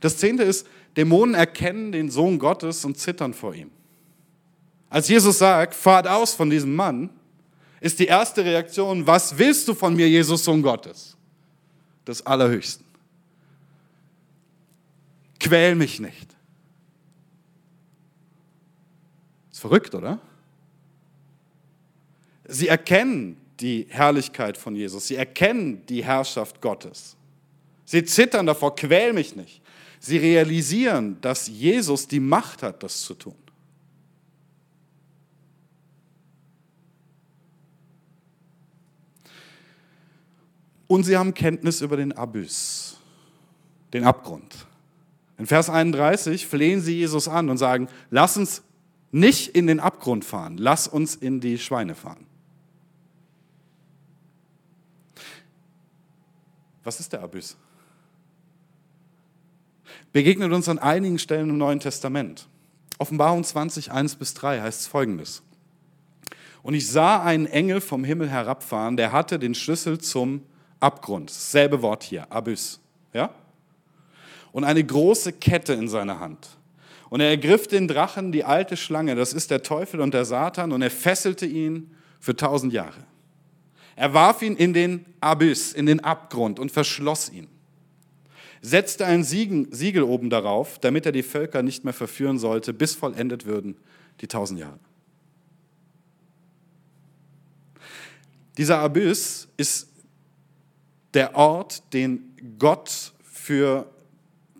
Das 0.00 0.16
zehnte 0.16 0.44
ist, 0.44 0.66
Dämonen 0.96 1.34
erkennen 1.34 1.92
den 1.92 2.10
Sohn 2.10 2.38
Gottes 2.38 2.84
und 2.84 2.98
zittern 2.98 3.34
vor 3.34 3.54
ihm. 3.54 3.70
Als 4.88 5.08
Jesus 5.08 5.38
sagt, 5.38 5.74
fahrt 5.74 6.08
aus 6.08 6.34
von 6.34 6.50
diesem 6.50 6.74
Mann, 6.74 7.10
ist 7.80 7.98
die 7.98 8.06
erste 8.06 8.44
Reaktion, 8.44 9.06
was 9.06 9.38
willst 9.38 9.68
du 9.68 9.74
von 9.74 9.94
mir, 9.94 10.08
Jesus, 10.08 10.44
Sohn 10.44 10.62
Gottes? 10.62 11.16
Des 12.06 12.24
Allerhöchsten. 12.26 12.84
Quäl 15.38 15.74
mich 15.74 16.00
nicht. 16.00 16.36
Ist 19.50 19.60
verrückt, 19.60 19.94
oder? 19.94 20.18
Sie 22.46 22.68
erkennen 22.68 23.36
die 23.60 23.86
Herrlichkeit 23.88 24.58
von 24.58 24.74
Jesus. 24.74 25.06
Sie 25.06 25.16
erkennen 25.16 25.86
die 25.86 26.04
Herrschaft 26.04 26.60
Gottes. 26.60 27.16
Sie 27.84 28.04
zittern 28.04 28.46
davor, 28.46 28.74
quäl 28.74 29.12
mich 29.12 29.36
nicht. 29.36 29.59
Sie 30.00 30.16
realisieren, 30.16 31.20
dass 31.20 31.46
Jesus 31.46 32.08
die 32.08 32.20
Macht 32.20 32.62
hat, 32.62 32.82
das 32.82 33.02
zu 33.02 33.14
tun. 33.14 33.34
Und 40.86 41.04
sie 41.04 41.16
haben 41.16 41.34
Kenntnis 41.34 41.82
über 41.82 41.96
den 41.96 42.12
Abyss, 42.12 42.96
den 43.92 44.02
Abgrund. 44.02 44.66
In 45.38 45.46
Vers 45.46 45.70
31 45.70 46.46
flehen 46.46 46.80
sie 46.80 46.96
Jesus 46.96 47.28
an 47.28 47.48
und 47.48 47.58
sagen, 47.58 47.88
lass 48.10 48.36
uns 48.36 48.62
nicht 49.12 49.54
in 49.54 49.66
den 49.66 49.80
Abgrund 49.80 50.24
fahren, 50.24 50.56
lass 50.56 50.88
uns 50.88 51.14
in 51.14 51.40
die 51.40 51.58
Schweine 51.58 51.94
fahren. 51.94 52.26
Was 56.82 56.98
ist 56.98 57.12
der 57.12 57.22
Abyss? 57.22 57.56
Begegnet 60.12 60.52
uns 60.52 60.68
an 60.68 60.78
einigen 60.78 61.18
Stellen 61.18 61.50
im 61.50 61.58
Neuen 61.58 61.80
Testament. 61.80 62.48
Offenbarung 62.98 63.44
20, 63.44 63.92
1 63.92 64.16
bis 64.16 64.34
3 64.34 64.60
heißt 64.60 64.80
es 64.82 64.86
folgendes. 64.86 65.42
Und 66.62 66.74
ich 66.74 66.88
sah 66.88 67.22
einen 67.22 67.46
Engel 67.46 67.80
vom 67.80 68.04
Himmel 68.04 68.28
herabfahren, 68.28 68.96
der 68.96 69.12
hatte 69.12 69.38
den 69.38 69.54
Schlüssel 69.54 69.98
zum 69.98 70.42
Abgrund. 70.78 71.30
Selbe 71.30 71.80
Wort 71.80 72.02
hier, 72.02 72.30
Abyss. 72.30 72.80
Ja? 73.14 73.30
Und 74.52 74.64
eine 74.64 74.84
große 74.84 75.32
Kette 75.32 75.72
in 75.72 75.88
seiner 75.88 76.20
Hand. 76.20 76.48
Und 77.08 77.20
er 77.20 77.30
ergriff 77.30 77.66
den 77.66 77.88
Drachen, 77.88 78.30
die 78.30 78.44
alte 78.44 78.76
Schlange, 78.76 79.14
das 79.14 79.32
ist 79.32 79.50
der 79.50 79.62
Teufel 79.62 80.00
und 80.00 80.12
der 80.12 80.24
Satan, 80.24 80.70
und 80.72 80.82
er 80.82 80.90
fesselte 80.90 81.46
ihn 81.46 81.96
für 82.20 82.36
tausend 82.36 82.72
Jahre. 82.72 83.04
Er 83.96 84.12
warf 84.12 84.42
ihn 84.42 84.56
in 84.56 84.74
den 84.74 85.06
Abyss, 85.20 85.72
in 85.72 85.86
den 85.86 86.00
Abgrund 86.00 86.58
und 86.58 86.70
verschloss 86.70 87.30
ihn 87.30 87.48
setzte 88.62 89.06
ein 89.06 89.24
Siegel 89.24 90.02
oben 90.02 90.30
darauf, 90.30 90.78
damit 90.78 91.06
er 91.06 91.12
die 91.12 91.22
Völker 91.22 91.62
nicht 91.62 91.84
mehr 91.84 91.94
verführen 91.94 92.38
sollte, 92.38 92.72
bis 92.72 92.94
vollendet 92.94 93.46
würden 93.46 93.76
die 94.20 94.28
tausend 94.28 94.60
Jahre. 94.60 94.78
Dieser 98.58 98.78
Abyss 98.80 99.48
ist 99.56 99.88
der 101.14 101.34
Ort, 101.34 101.82
den 101.92 102.36
Gott 102.58 103.12
für 103.22 103.90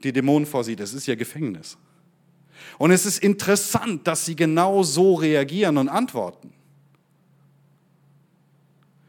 die 0.02 0.12
Dämonen 0.12 0.46
vorsieht. 0.46 0.80
Es 0.80 0.94
ist 0.94 1.06
ihr 1.06 1.16
Gefängnis. 1.16 1.76
Und 2.78 2.90
es 2.90 3.04
ist 3.04 3.18
interessant, 3.22 4.06
dass 4.06 4.24
sie 4.24 4.36
genau 4.36 4.82
so 4.82 5.14
reagieren 5.14 5.76
und 5.76 5.88
antworten. 5.88 6.52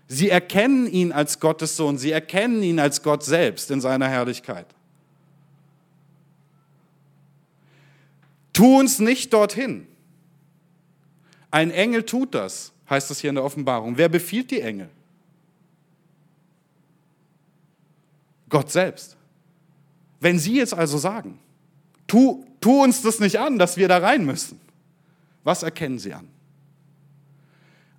Sie 0.07 0.29
erkennen 0.29 0.87
ihn 0.87 1.13
als 1.13 1.39
Gottes 1.39 1.77
Sohn, 1.77 1.97
sie 1.97 2.11
erkennen 2.11 2.61
ihn 2.61 2.79
als 2.79 3.01
Gott 3.01 3.23
selbst 3.23 3.71
in 3.71 3.79
seiner 3.79 4.09
Herrlichkeit. 4.09 4.67
Tu 8.61 8.77
uns 8.77 8.99
nicht 8.99 9.33
dorthin. 9.33 9.87
Ein 11.49 11.71
Engel 11.71 12.03
tut 12.03 12.35
das, 12.35 12.71
heißt 12.87 13.09
es 13.09 13.19
hier 13.19 13.31
in 13.31 13.35
der 13.35 13.43
Offenbarung. 13.43 13.97
Wer 13.97 14.07
befiehlt 14.07 14.51
die 14.51 14.61
Engel? 14.61 14.87
Gott 18.49 18.71
selbst. 18.71 19.17
Wenn 20.19 20.37
Sie 20.37 20.57
jetzt 20.57 20.75
also 20.75 20.99
sagen, 20.99 21.39
tu, 22.05 22.45
tu 22.59 22.83
uns 22.83 23.01
das 23.01 23.19
nicht 23.19 23.39
an, 23.39 23.57
dass 23.57 23.77
wir 23.77 23.87
da 23.87 23.97
rein 23.97 24.27
müssen, 24.27 24.61
was 25.43 25.63
erkennen 25.63 25.97
Sie 25.97 26.13
an? 26.13 26.27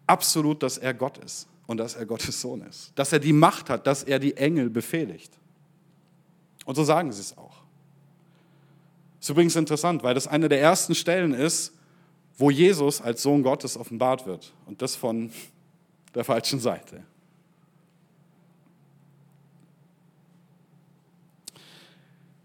Absolut, 0.06 0.62
dass 0.62 0.78
er 0.78 0.94
Gott 0.94 1.18
ist 1.18 1.48
und 1.66 1.78
dass 1.78 1.96
er 1.96 2.06
Gottes 2.06 2.40
Sohn 2.40 2.60
ist, 2.60 2.92
dass 2.94 3.12
er 3.12 3.18
die 3.18 3.32
Macht 3.32 3.68
hat, 3.68 3.84
dass 3.88 4.04
er 4.04 4.20
die 4.20 4.36
Engel 4.36 4.70
befehligt. 4.70 5.32
Und 6.64 6.76
so 6.76 6.84
sagen 6.84 7.10
Sie 7.10 7.20
es 7.20 7.36
auch. 7.36 7.51
Ist 9.22 9.30
übrigens 9.30 9.54
interessant, 9.54 10.02
weil 10.02 10.14
das 10.14 10.26
eine 10.26 10.48
der 10.48 10.60
ersten 10.60 10.96
Stellen 10.96 11.32
ist, 11.32 11.72
wo 12.36 12.50
Jesus 12.50 13.00
als 13.00 13.22
Sohn 13.22 13.44
Gottes 13.44 13.76
offenbart 13.76 14.26
wird. 14.26 14.52
Und 14.66 14.82
das 14.82 14.96
von 14.96 15.30
der 16.12 16.24
falschen 16.24 16.58
Seite. 16.58 17.04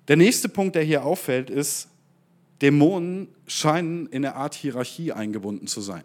Der 0.08 0.18
nächste 0.18 0.50
Punkt, 0.50 0.76
der 0.76 0.84
hier 0.84 1.04
auffällt, 1.04 1.50
ist, 1.50 1.88
Dämonen 2.62 3.30
scheinen 3.48 4.06
in 4.06 4.24
eine 4.24 4.36
Art 4.36 4.54
Hierarchie 4.54 5.12
eingebunden 5.12 5.66
zu 5.66 5.82
sein. 5.82 6.04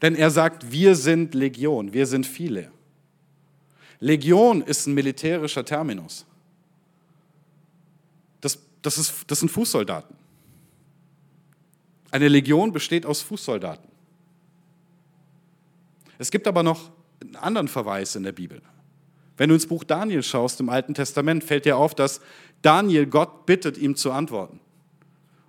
Denn 0.00 0.14
er 0.14 0.30
sagt, 0.30 0.72
wir 0.72 0.96
sind 0.96 1.34
Legion, 1.34 1.92
wir 1.92 2.06
sind 2.06 2.26
viele. 2.26 2.72
Legion 4.00 4.62
ist 4.62 4.86
ein 4.86 4.94
militärischer 4.94 5.66
Terminus. 5.66 6.24
Das, 8.82 8.98
ist, 8.98 9.24
das 9.28 9.40
sind 9.40 9.48
Fußsoldaten. 9.48 10.16
Eine 12.10 12.28
Legion 12.28 12.72
besteht 12.72 13.06
aus 13.06 13.22
Fußsoldaten. 13.22 13.88
Es 16.18 16.30
gibt 16.30 16.46
aber 16.46 16.62
noch 16.62 16.90
einen 17.20 17.36
anderen 17.36 17.68
Verweis 17.68 18.14
in 18.16 18.22
der 18.22 18.32
Bibel. 18.32 18.60
Wenn 19.36 19.48
du 19.48 19.54
ins 19.54 19.66
Buch 19.66 19.82
Daniel 19.82 20.22
schaust 20.22 20.60
im 20.60 20.68
Alten 20.68 20.94
Testament, 20.94 21.42
fällt 21.42 21.64
dir 21.64 21.76
auf, 21.76 21.94
dass 21.94 22.20
Daniel 22.60 23.06
Gott 23.06 23.46
bittet, 23.46 23.78
ihm 23.78 23.96
zu 23.96 24.12
antworten. 24.12 24.60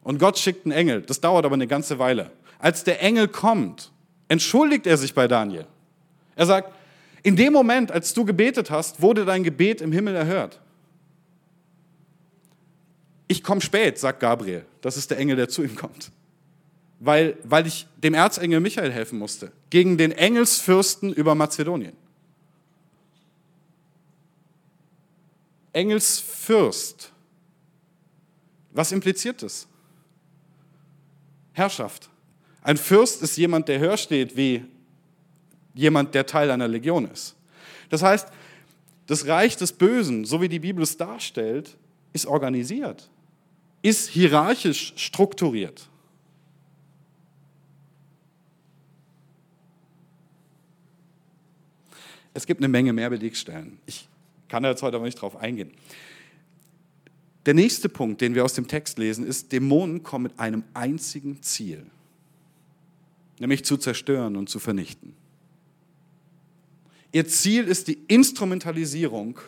Und 0.04 0.20
Gott 0.20 0.40
schickt 0.40 0.66
einen 0.66 0.72
Engel. 0.72 1.02
Das 1.02 1.22
dauert 1.22 1.46
aber 1.46 1.56
eine 1.56 1.68
ganze 1.68 2.00
Weile. 2.00 2.32
Als 2.60 2.84
der 2.84 3.02
Engel 3.02 3.28
kommt, 3.28 3.92
entschuldigt 4.30 4.88
er 4.88 4.98
sich 4.98 5.14
bei 5.14 5.28
Daniel. 5.28 5.68
Er 6.36 6.46
sagt, 6.46 6.74
in 7.24 7.36
dem 7.36 7.54
Moment, 7.54 7.92
als 7.92 8.14
du 8.14 8.26
gebetet 8.26 8.72
hast, 8.72 9.02
wurde 9.02 9.26
dein 9.26 9.44
Gebet 9.44 9.82
im 9.82 9.92
Himmel 9.92 10.16
erhört. 10.16 10.60
Ich 13.34 13.42
komme 13.42 13.62
spät, 13.62 13.98
sagt 13.98 14.20
Gabriel. 14.20 14.64
Das 14.82 14.96
ist 14.96 15.10
der 15.10 15.18
Engel, 15.18 15.36
der 15.36 15.50
zu 15.50 15.64
ihm 15.64 15.76
kommt. 15.76 16.12
Weil, 17.00 17.36
weil 17.44 17.66
ich 17.66 17.88
dem 17.98 18.14
Erzengel 18.14 18.60
Michael 18.60 18.92
helfen 18.92 19.18
musste. 19.18 19.52
Gegen 19.72 19.98
den 19.98 20.12
Engelsfürsten 20.12 21.12
über 21.12 21.34
Mazedonien. 21.34 21.94
Engelsfürst. 25.72 27.12
Was 28.72 28.92
impliziert 28.92 29.42
das? 29.42 29.66
Herrschaft. 31.54 32.12
Ein 32.62 32.78
Fürst 32.78 33.24
ist 33.24 33.36
jemand, 33.36 33.68
der 33.68 33.80
höher 33.80 33.98
steht 33.98 34.38
wie 34.38 34.64
jemand, 35.74 36.14
der 36.14 36.28
Teil 36.28 36.52
einer 36.52 36.68
Legion 36.68 37.10
ist. 37.10 37.36
Das 37.90 38.04
heißt, 38.04 38.28
das 39.08 39.26
Reich 39.26 39.58
des 39.58 39.74
Bösen, 39.74 40.24
so 40.24 40.40
wie 40.40 40.50
die 40.50 40.60
Bibel 40.60 40.84
es 40.84 40.98
darstellt, 40.98 41.76
ist 42.14 42.28
organisiert, 42.28 43.10
ist 43.84 44.10
hierarchisch 44.10 44.94
strukturiert. 44.96 45.88
Es 52.34 52.48
gibt 52.48 52.62
eine 52.62 52.70
Menge 52.70 52.94
mehr 52.94 53.12
Belegstellen. 53.12 53.78
Ich 53.86 54.08
kann 54.48 54.64
da 54.64 54.70
jetzt 54.70 54.82
heute 54.82 54.96
aber 54.96 55.06
nicht 55.06 55.22
drauf 55.22 55.36
eingehen. 55.36 55.72
Der 57.46 57.54
nächste 57.54 57.90
Punkt, 57.90 58.22
den 58.22 58.36
wir 58.36 58.46
aus 58.46 58.54
dem 58.54 58.68
Text 58.68 58.98
lesen, 58.98 59.28
ist, 59.28 59.52
Dämonen 59.52 60.02
kommen 60.02 60.24
mit 60.24 60.40
einem 60.40 60.64
einzigen 60.74 61.44
Ziel, 61.44 61.86
nämlich 63.38 63.66
zu 63.66 63.76
zerstören 63.76 64.38
und 64.38 64.50
zu 64.50 64.60
vernichten. 64.60 65.14
Ihr 67.12 67.28
Ziel 67.28 67.66
ist 67.66 67.90
die 67.90 68.00
Instrumentalisierung 68.08 69.40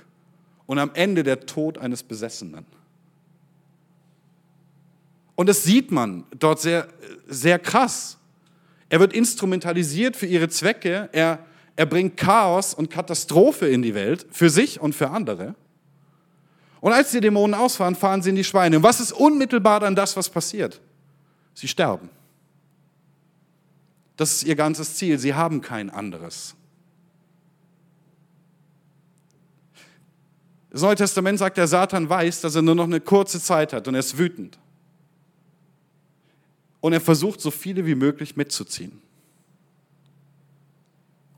und 0.65 0.78
am 0.78 0.91
Ende 0.93 1.24
der 1.24 1.45
Tod 1.45 1.78
eines 1.78 2.04
Besessenen. 2.04 2.65
Und 5.36 5.48
das 5.48 5.63
sieht 5.63 5.91
man 5.91 6.24
dort 6.38 6.62
sehr, 6.62 6.88
sehr 7.28 7.60
krass. 7.60 8.17
Er 8.89 9.00
wird 9.00 9.13
instrumentalisiert 9.13 10.15
für 10.15 10.26
ihre 10.26 10.48
Zwecke. 10.50 11.10
Er, 11.12 11.39
er 11.76 11.86
bringt 11.86 12.17
Chaos 12.17 12.74
und 12.74 12.89
Katastrophe 12.89 13.67
in 13.67 13.82
die 13.82 13.93
Welt, 13.93 14.26
für 14.32 14.50
sich 14.50 14.80
und 14.80 14.95
für 14.95 15.10
andere. 15.10 15.56
Und 16.80 16.93
als 16.93 17.12
die 17.12 17.19
Dämonen 17.19 17.54
ausfahren, 17.54 17.95
fahren 17.95 18.21
sie 18.21 18.30
in 18.30 18.36
die 18.36 18.43
Schweine. 18.43 18.78
Und 18.78 18.84
was 18.84 19.00
ist 19.00 19.12
unmittelbar 19.12 19.80
dann 19.80 19.95
das, 19.95 20.15
was 20.15 20.30
passiert? 20.30 20.80
Sie 21.54 21.67
sterben. 21.67 22.10
Das 24.17 24.34
ist 24.34 24.43
ihr 24.43 24.56
ganzes 24.56 24.95
Ziel. 24.95 25.17
Sie 25.17 25.34
haben 25.34 25.62
kein 25.62 25.89
anderes. 25.89 26.56
Das 30.69 30.82
Neue 30.82 30.95
Testament 30.95 31.39
sagt, 31.39 31.58
der 31.58 31.67
Satan 31.67 32.10
weiß, 32.10 32.41
dass 32.41 32.56
er 32.56 32.62
nur 32.62 32.76
noch 32.76 32.84
eine 32.84 33.00
kurze 33.00 33.41
Zeit 33.41 33.74
hat 33.74 33.88
und 33.88 33.95
er 33.95 34.02
ist 34.02 34.17
wütend. 34.17 34.60
Und 36.86 36.93
er 36.93 37.02
versucht, 37.02 37.41
so 37.41 37.50
viele 37.50 37.88
wie 37.88 37.95
möglich 37.95 38.36
mitzuziehen. 38.36 39.02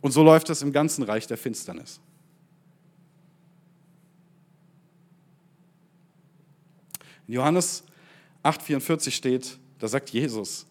Und 0.02 0.12
so 0.12 0.22
läuft 0.22 0.50
das 0.50 0.62
im 0.62 0.74
ganzen 0.74 1.06
Reich 1.06 1.26
der 1.26 1.38
Finsternis. 1.38 2.02
In 7.30 7.36
Johannes 7.36 7.84
8,44 8.44 9.12
steht, 9.12 9.58
da 9.80 9.88
sagt 9.88 10.10
Jesus, 10.10 10.66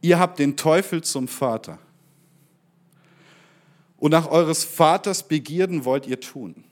ihr 0.00 0.18
habt 0.18 0.38
den 0.38 0.56
Teufel 0.56 1.04
zum 1.04 1.28
Vater. 1.28 1.78
Und 3.98 4.12
nach 4.12 4.30
eures 4.30 4.64
Vaters 4.64 5.28
Begierden 5.28 5.84
wollt 5.84 6.06
ihr 6.06 6.20
tun. 6.20 6.64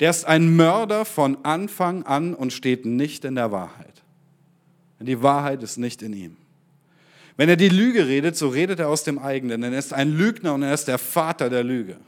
Der 0.00 0.10
ist 0.10 0.24
ein 0.24 0.56
Mörder 0.56 1.04
von 1.04 1.44
Anfang 1.44 2.02
an 2.02 2.34
und 2.34 2.52
steht 2.52 2.84
nicht 2.86 3.24
in 3.24 3.36
der 3.36 3.52
Wahrheit. 3.52 4.02
Denn 4.98 5.06
die 5.06 5.22
Wahrheit 5.22 5.62
ist 5.62 5.76
nicht 5.76 6.02
in 6.02 6.12
ihm. 6.12 6.36
Wenn 7.36 7.48
er 7.48 7.56
die 7.56 7.68
Lüge 7.68 8.06
redet, 8.06 8.36
so 8.36 8.48
redet 8.48 8.80
er 8.80 8.88
aus 8.88 9.04
dem 9.04 9.18
eigenen, 9.18 9.60
denn 9.60 9.72
er 9.72 9.78
ist 9.78 9.92
ein 9.92 10.16
Lügner 10.16 10.54
und 10.54 10.62
er 10.62 10.72
ist 10.72 10.88
der 10.88 10.98
Vater 10.98 11.50
der 11.50 11.62
Lüge. 11.62 11.98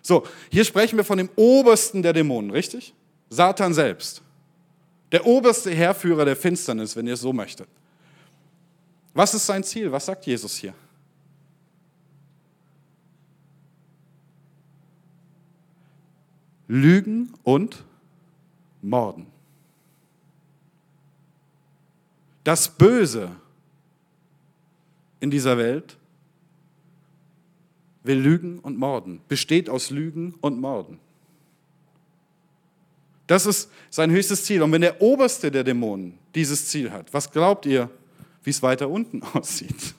So, 0.00 0.26
hier 0.50 0.64
sprechen 0.64 0.96
wir 0.96 1.04
von 1.04 1.18
dem 1.18 1.28
Obersten 1.36 2.02
der 2.02 2.12
Dämonen, 2.12 2.50
richtig? 2.50 2.94
Satan 3.28 3.74
selbst. 3.74 4.22
Der 5.12 5.26
oberste 5.26 5.70
Herrführer 5.70 6.24
der 6.24 6.36
Finsternis, 6.36 6.96
wenn 6.96 7.06
ihr 7.06 7.14
es 7.14 7.20
so 7.20 7.32
möchtet. 7.32 7.68
Was 9.14 9.34
ist 9.34 9.44
sein 9.44 9.62
Ziel? 9.62 9.92
Was 9.92 10.06
sagt 10.06 10.26
Jesus 10.26 10.56
hier? 10.56 10.74
Lügen 16.66 17.34
und 17.42 17.84
Morden. 18.80 19.26
Das 22.44 22.68
Böse 22.68 23.30
in 25.22 25.30
dieser 25.30 25.56
Welt 25.56 25.96
will 28.02 28.18
Lügen 28.18 28.58
und 28.58 28.76
Morden, 28.76 29.20
besteht 29.28 29.70
aus 29.70 29.90
Lügen 29.90 30.34
und 30.40 30.60
Morden. 30.60 30.98
Das 33.28 33.46
ist 33.46 33.70
sein 33.88 34.10
höchstes 34.10 34.44
Ziel. 34.44 34.62
Und 34.62 34.72
wenn 34.72 34.80
der 34.80 35.00
oberste 35.00 35.52
der 35.52 35.62
Dämonen 35.62 36.18
dieses 36.34 36.66
Ziel 36.66 36.90
hat, 36.90 37.14
was 37.14 37.30
glaubt 37.30 37.66
ihr, 37.66 37.88
wie 38.42 38.50
es 38.50 38.60
weiter 38.64 38.90
unten 38.90 39.22
aussieht? 39.32 39.94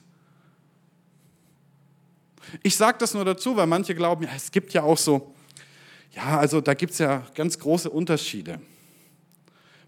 Ich 2.62 2.76
sage 2.76 2.98
das 2.98 3.14
nur 3.14 3.24
dazu, 3.24 3.56
weil 3.56 3.66
manche 3.66 3.94
glauben, 3.94 4.24
ja, 4.24 4.30
es 4.36 4.52
gibt 4.52 4.74
ja 4.74 4.82
auch 4.82 4.98
so, 4.98 5.34
ja, 6.12 6.38
also 6.38 6.60
da 6.60 6.74
gibt 6.74 6.92
es 6.92 6.98
ja 6.98 7.26
ganz 7.34 7.58
große 7.58 7.88
Unterschiede 7.88 8.60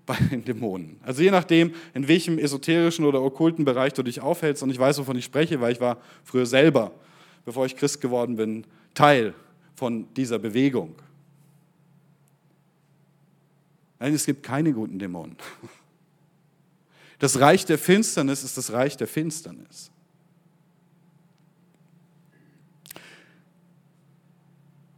bei 0.06 0.16
den 0.30 0.44
Dämonen. 0.44 0.98
Also 1.02 1.22
je 1.22 1.30
nachdem, 1.30 1.74
in 1.92 2.08
welchem 2.08 2.38
esoterischen 2.38 3.04
oder 3.04 3.20
okkulten 3.20 3.64
Bereich 3.64 3.92
du 3.92 4.02
dich 4.02 4.20
aufhältst, 4.20 4.62
und 4.62 4.70
ich 4.70 4.78
weiß, 4.78 4.98
wovon 4.98 5.16
ich 5.16 5.24
spreche, 5.24 5.60
weil 5.60 5.72
ich 5.72 5.80
war 5.80 5.98
früher 6.24 6.46
selber, 6.46 6.92
bevor 7.44 7.66
ich 7.66 7.76
Christ 7.76 8.00
geworden 8.00 8.36
bin, 8.36 8.64
Teil 8.94 9.34
von 9.74 10.06
dieser 10.14 10.38
Bewegung. 10.38 10.94
Nein, 13.98 14.14
es 14.14 14.26
gibt 14.26 14.42
keine 14.42 14.72
guten 14.72 14.98
Dämonen. 14.98 15.36
Das 17.18 17.40
Reich 17.40 17.64
der 17.64 17.78
Finsternis 17.78 18.44
ist 18.44 18.58
das 18.58 18.72
Reich 18.72 18.98
der 18.98 19.06
Finsternis. 19.06 19.90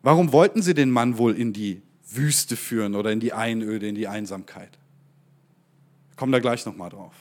Warum 0.03 0.33
wollten 0.33 0.63
sie 0.63 0.75
den 0.75 0.91
Mann 0.91 1.19
wohl 1.19 1.37
in 1.37 1.53
die 1.53 1.83
Wüste 2.11 2.57
führen 2.57 2.95
oder 2.95 3.13
in 3.13 3.21
die 3.21 3.33
Einöde, 3.33 3.87
in 3.87 3.95
die 3.95 4.09
Einsamkeit? 4.09 4.78
Ich 6.19 6.21
komme 6.21 6.33
da 6.33 6.41
gleich 6.41 6.67
nochmal 6.67 6.91
drauf. 6.91 7.15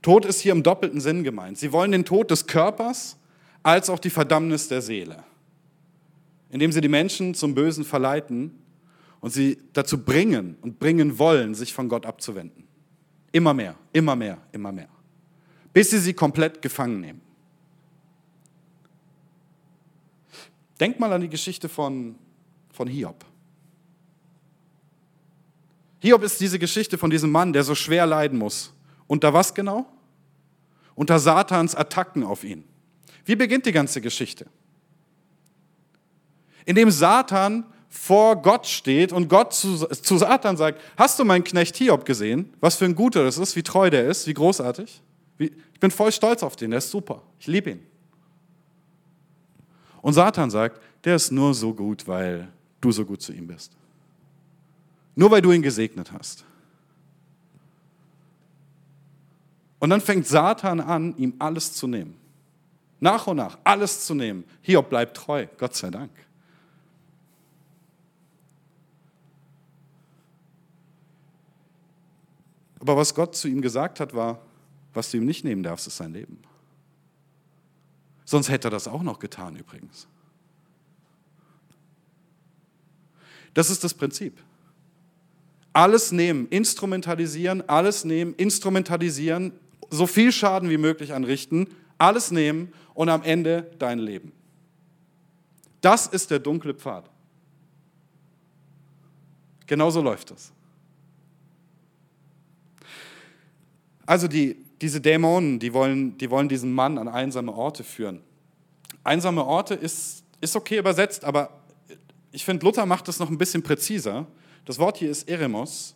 Tod 0.00 0.24
ist 0.24 0.40
hier 0.40 0.52
im 0.52 0.62
doppelten 0.62 1.02
Sinn 1.02 1.22
gemeint. 1.22 1.58
Sie 1.58 1.70
wollen 1.70 1.92
den 1.92 2.06
Tod 2.06 2.30
des 2.30 2.46
Körpers 2.46 3.18
als 3.62 3.90
auch 3.90 3.98
die 3.98 4.08
Verdammnis 4.08 4.68
der 4.68 4.80
Seele, 4.80 5.22
indem 6.48 6.72
sie 6.72 6.80
die 6.80 6.88
Menschen 6.88 7.34
zum 7.34 7.54
Bösen 7.54 7.84
verleiten 7.84 8.58
und 9.20 9.34
sie 9.34 9.58
dazu 9.74 10.02
bringen 10.02 10.56
und 10.62 10.78
bringen 10.78 11.18
wollen, 11.18 11.54
sich 11.54 11.74
von 11.74 11.90
Gott 11.90 12.06
abzuwenden. 12.06 12.66
Immer 13.32 13.52
mehr, 13.52 13.74
immer 13.92 14.16
mehr, 14.16 14.38
immer 14.50 14.72
mehr. 14.72 14.88
Bis 15.74 15.90
sie 15.90 15.98
sie 15.98 16.14
komplett 16.14 16.62
gefangen 16.62 17.02
nehmen. 17.02 17.20
Denk 20.80 20.98
mal 20.98 21.12
an 21.12 21.20
die 21.20 21.28
Geschichte 21.28 21.68
von, 21.68 22.14
von 22.72 22.88
Hiob. 22.88 23.26
Hiob 26.06 26.22
ist 26.22 26.40
diese 26.40 26.60
Geschichte 26.60 26.98
von 26.98 27.10
diesem 27.10 27.32
Mann, 27.32 27.52
der 27.52 27.64
so 27.64 27.74
schwer 27.74 28.06
leiden 28.06 28.38
muss. 28.38 28.72
Unter 29.08 29.34
was 29.34 29.52
genau? 29.52 29.86
Unter 30.94 31.18
Satans 31.18 31.74
Attacken 31.74 32.22
auf 32.22 32.44
ihn. 32.44 32.62
Wie 33.24 33.34
beginnt 33.34 33.66
die 33.66 33.72
ganze 33.72 34.00
Geschichte? 34.00 34.46
Indem 36.64 36.92
Satan 36.92 37.64
vor 37.88 38.40
Gott 38.40 38.68
steht 38.68 39.12
und 39.12 39.26
Gott 39.28 39.52
zu, 39.52 39.78
zu 39.78 40.18
Satan 40.18 40.56
sagt, 40.56 40.80
hast 40.96 41.18
du 41.18 41.24
meinen 41.24 41.42
Knecht 41.42 41.74
Hiob 41.74 42.04
gesehen? 42.04 42.54
Was 42.60 42.76
für 42.76 42.84
ein 42.84 42.94
guter 42.94 43.24
das 43.24 43.36
ist, 43.36 43.56
wie 43.56 43.64
treu 43.64 43.90
der 43.90 44.06
ist, 44.06 44.28
wie 44.28 44.34
großartig. 44.34 45.02
Wie, 45.38 45.50
ich 45.72 45.80
bin 45.80 45.90
voll 45.90 46.12
stolz 46.12 46.44
auf 46.44 46.54
den, 46.54 46.70
der 46.70 46.78
ist 46.78 46.92
super. 46.92 47.20
Ich 47.40 47.48
liebe 47.48 47.70
ihn. 47.70 47.80
Und 50.02 50.12
Satan 50.12 50.52
sagt, 50.52 50.80
der 51.02 51.16
ist 51.16 51.32
nur 51.32 51.52
so 51.52 51.74
gut, 51.74 52.06
weil 52.06 52.46
du 52.80 52.92
so 52.92 53.04
gut 53.04 53.22
zu 53.22 53.32
ihm 53.32 53.48
bist. 53.48 53.72
Nur 55.16 55.30
weil 55.30 55.42
du 55.42 55.50
ihn 55.50 55.62
gesegnet 55.62 56.12
hast. 56.12 56.44
Und 59.78 59.90
dann 59.90 60.00
fängt 60.00 60.26
Satan 60.26 60.80
an, 60.80 61.16
ihm 61.16 61.34
alles 61.38 61.72
zu 61.72 61.86
nehmen. 61.86 62.16
Nach 63.00 63.26
und 63.26 63.38
nach, 63.38 63.58
alles 63.64 64.06
zu 64.06 64.14
nehmen. 64.14 64.44
Hiob 64.62 64.88
bleibt 64.88 65.16
treu, 65.16 65.46
Gott 65.58 65.74
sei 65.74 65.90
Dank. 65.90 66.10
Aber 72.80 72.96
was 72.96 73.14
Gott 73.14 73.34
zu 73.34 73.48
ihm 73.48 73.62
gesagt 73.62 74.00
hat, 74.00 74.14
war, 74.14 74.40
was 74.94 75.10
du 75.10 75.16
ihm 75.16 75.24
nicht 75.24 75.44
nehmen 75.44 75.62
darfst, 75.62 75.86
ist 75.86 75.96
sein 75.96 76.12
Leben. 76.12 76.38
Sonst 78.24 78.48
hätte 78.48 78.68
er 78.68 78.70
das 78.70 78.86
auch 78.86 79.02
noch 79.02 79.18
getan 79.18 79.56
übrigens. 79.56 80.06
Das 83.54 83.70
ist 83.70 83.82
das 83.82 83.94
Prinzip. 83.94 84.42
Alles 85.76 86.10
nehmen, 86.10 86.48
instrumentalisieren, 86.48 87.68
alles 87.68 88.06
nehmen, 88.06 88.32
instrumentalisieren, 88.36 89.52
so 89.90 90.06
viel 90.06 90.32
Schaden 90.32 90.70
wie 90.70 90.78
möglich 90.78 91.12
anrichten, 91.12 91.66
alles 91.98 92.30
nehmen 92.30 92.72
und 92.94 93.10
am 93.10 93.22
Ende 93.22 93.70
dein 93.78 93.98
Leben. 93.98 94.32
Das 95.82 96.06
ist 96.06 96.30
der 96.30 96.38
dunkle 96.38 96.72
Pfad. 96.72 97.10
Genauso 99.66 100.00
läuft 100.00 100.30
es. 100.30 100.50
Also 104.06 104.28
die, 104.28 104.56
diese 104.80 105.02
Dämonen, 105.02 105.58
die 105.58 105.74
wollen, 105.74 106.16
die 106.16 106.30
wollen 106.30 106.48
diesen 106.48 106.72
Mann 106.72 106.96
an 106.96 107.06
einsame 107.06 107.52
Orte 107.52 107.84
führen. 107.84 108.22
Einsame 109.04 109.44
Orte 109.44 109.74
ist, 109.74 110.24
ist 110.40 110.56
okay 110.56 110.78
übersetzt, 110.78 111.22
aber 111.22 111.50
ich 112.32 112.46
finde, 112.46 112.64
Luther 112.64 112.86
macht 112.86 113.08
das 113.08 113.18
noch 113.18 113.28
ein 113.28 113.36
bisschen 113.36 113.62
präziser. 113.62 114.26
Das 114.66 114.78
Wort 114.78 114.98
hier 114.98 115.10
ist 115.10 115.28
Eremos 115.28 115.94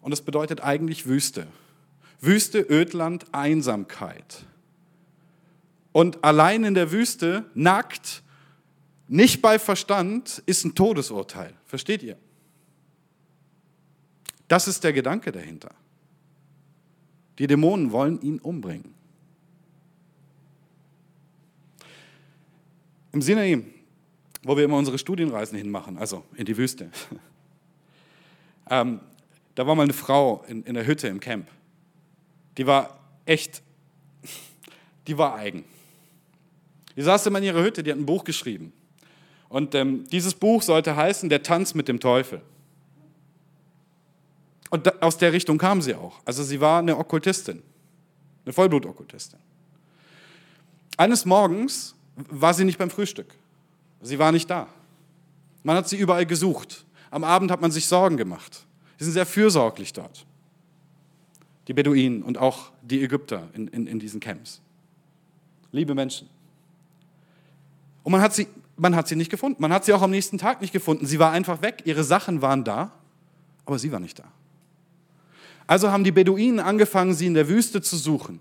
und 0.00 0.12
es 0.12 0.22
bedeutet 0.22 0.62
eigentlich 0.62 1.06
Wüste. 1.06 1.46
Wüste, 2.20 2.60
Ödland, 2.60 3.26
Einsamkeit. 3.32 4.44
Und 5.90 6.24
allein 6.24 6.64
in 6.64 6.74
der 6.74 6.92
Wüste, 6.92 7.44
nackt, 7.54 8.22
nicht 9.08 9.42
bei 9.42 9.58
Verstand, 9.58 10.42
ist 10.46 10.64
ein 10.64 10.74
Todesurteil. 10.74 11.52
Versteht 11.66 12.02
ihr? 12.02 12.16
Das 14.48 14.68
ist 14.68 14.84
der 14.84 14.92
Gedanke 14.92 15.32
dahinter. 15.32 15.74
Die 17.38 17.46
Dämonen 17.46 17.90
wollen 17.90 18.20
ihn 18.22 18.38
umbringen. 18.38 18.94
Im 23.12 23.20
Sinai, 23.20 23.64
wo 24.42 24.56
wir 24.56 24.64
immer 24.64 24.78
unsere 24.78 24.98
Studienreisen 24.98 25.58
hinmachen, 25.58 25.98
also 25.98 26.24
in 26.34 26.44
die 26.44 26.56
Wüste, 26.56 26.90
ähm, 28.70 29.00
da 29.54 29.66
war 29.66 29.74
mal 29.74 29.82
eine 29.82 29.92
Frau 29.92 30.44
in, 30.48 30.62
in 30.64 30.74
der 30.74 30.86
Hütte 30.86 31.08
im 31.08 31.20
Camp. 31.20 31.48
Die 32.56 32.66
war 32.66 32.98
echt, 33.26 33.62
die 35.06 35.16
war 35.18 35.34
eigen. 35.34 35.64
Die 36.96 37.02
saß 37.02 37.26
immer 37.26 37.38
in 37.38 37.44
ihrer 37.44 37.62
Hütte, 37.62 37.82
die 37.82 37.90
hat 37.90 37.98
ein 37.98 38.06
Buch 38.06 38.24
geschrieben. 38.24 38.72
Und 39.48 39.74
ähm, 39.74 40.06
dieses 40.10 40.34
Buch 40.34 40.62
sollte 40.62 40.96
heißen 40.96 41.28
Der 41.28 41.42
Tanz 41.42 41.74
mit 41.74 41.88
dem 41.88 42.00
Teufel. 42.00 42.40
Und 44.70 44.86
da, 44.86 44.94
aus 45.00 45.18
der 45.18 45.32
Richtung 45.32 45.58
kam 45.58 45.82
sie 45.82 45.94
auch. 45.94 46.20
Also 46.24 46.42
sie 46.42 46.60
war 46.60 46.78
eine 46.78 46.96
Okkultistin, 46.96 47.62
eine 48.44 48.52
Vollblutokkultistin. 48.54 49.38
Eines 50.96 51.24
Morgens 51.26 51.94
war 52.16 52.54
sie 52.54 52.64
nicht 52.64 52.78
beim 52.78 52.90
Frühstück. 52.90 53.34
Sie 54.00 54.18
war 54.18 54.32
nicht 54.32 54.48
da. 54.48 54.68
Man 55.62 55.76
hat 55.76 55.88
sie 55.88 55.96
überall 55.96 56.26
gesucht. 56.26 56.84
Am 57.12 57.24
Abend 57.24 57.50
hat 57.50 57.60
man 57.60 57.70
sich 57.70 57.86
Sorgen 57.86 58.16
gemacht. 58.16 58.64
Sie 58.96 59.04
sind 59.04 59.12
sehr 59.12 59.26
fürsorglich 59.26 59.92
dort. 59.92 60.24
Die 61.68 61.74
Beduinen 61.74 62.22
und 62.22 62.38
auch 62.38 62.72
die 62.80 63.04
Ägypter 63.04 63.50
in, 63.52 63.68
in, 63.68 63.86
in 63.86 63.98
diesen 63.98 64.18
Camps. 64.18 64.62
Liebe 65.72 65.94
Menschen. 65.94 66.26
Und 68.02 68.12
man 68.12 68.22
hat, 68.22 68.32
sie, 68.32 68.48
man 68.78 68.96
hat 68.96 69.08
sie 69.08 69.16
nicht 69.16 69.30
gefunden. 69.30 69.60
Man 69.60 69.74
hat 69.74 69.84
sie 69.84 69.92
auch 69.92 70.00
am 70.00 70.10
nächsten 70.10 70.38
Tag 70.38 70.62
nicht 70.62 70.72
gefunden. 70.72 71.04
Sie 71.04 71.18
war 71.18 71.32
einfach 71.32 71.60
weg. 71.60 71.82
Ihre 71.84 72.02
Sachen 72.02 72.40
waren 72.40 72.64
da, 72.64 72.90
aber 73.66 73.78
sie 73.78 73.92
war 73.92 74.00
nicht 74.00 74.18
da. 74.18 74.24
Also 75.66 75.92
haben 75.92 76.04
die 76.04 76.12
Beduinen 76.12 76.60
angefangen, 76.60 77.12
sie 77.12 77.26
in 77.26 77.34
der 77.34 77.46
Wüste 77.46 77.82
zu 77.82 77.96
suchen, 77.96 78.40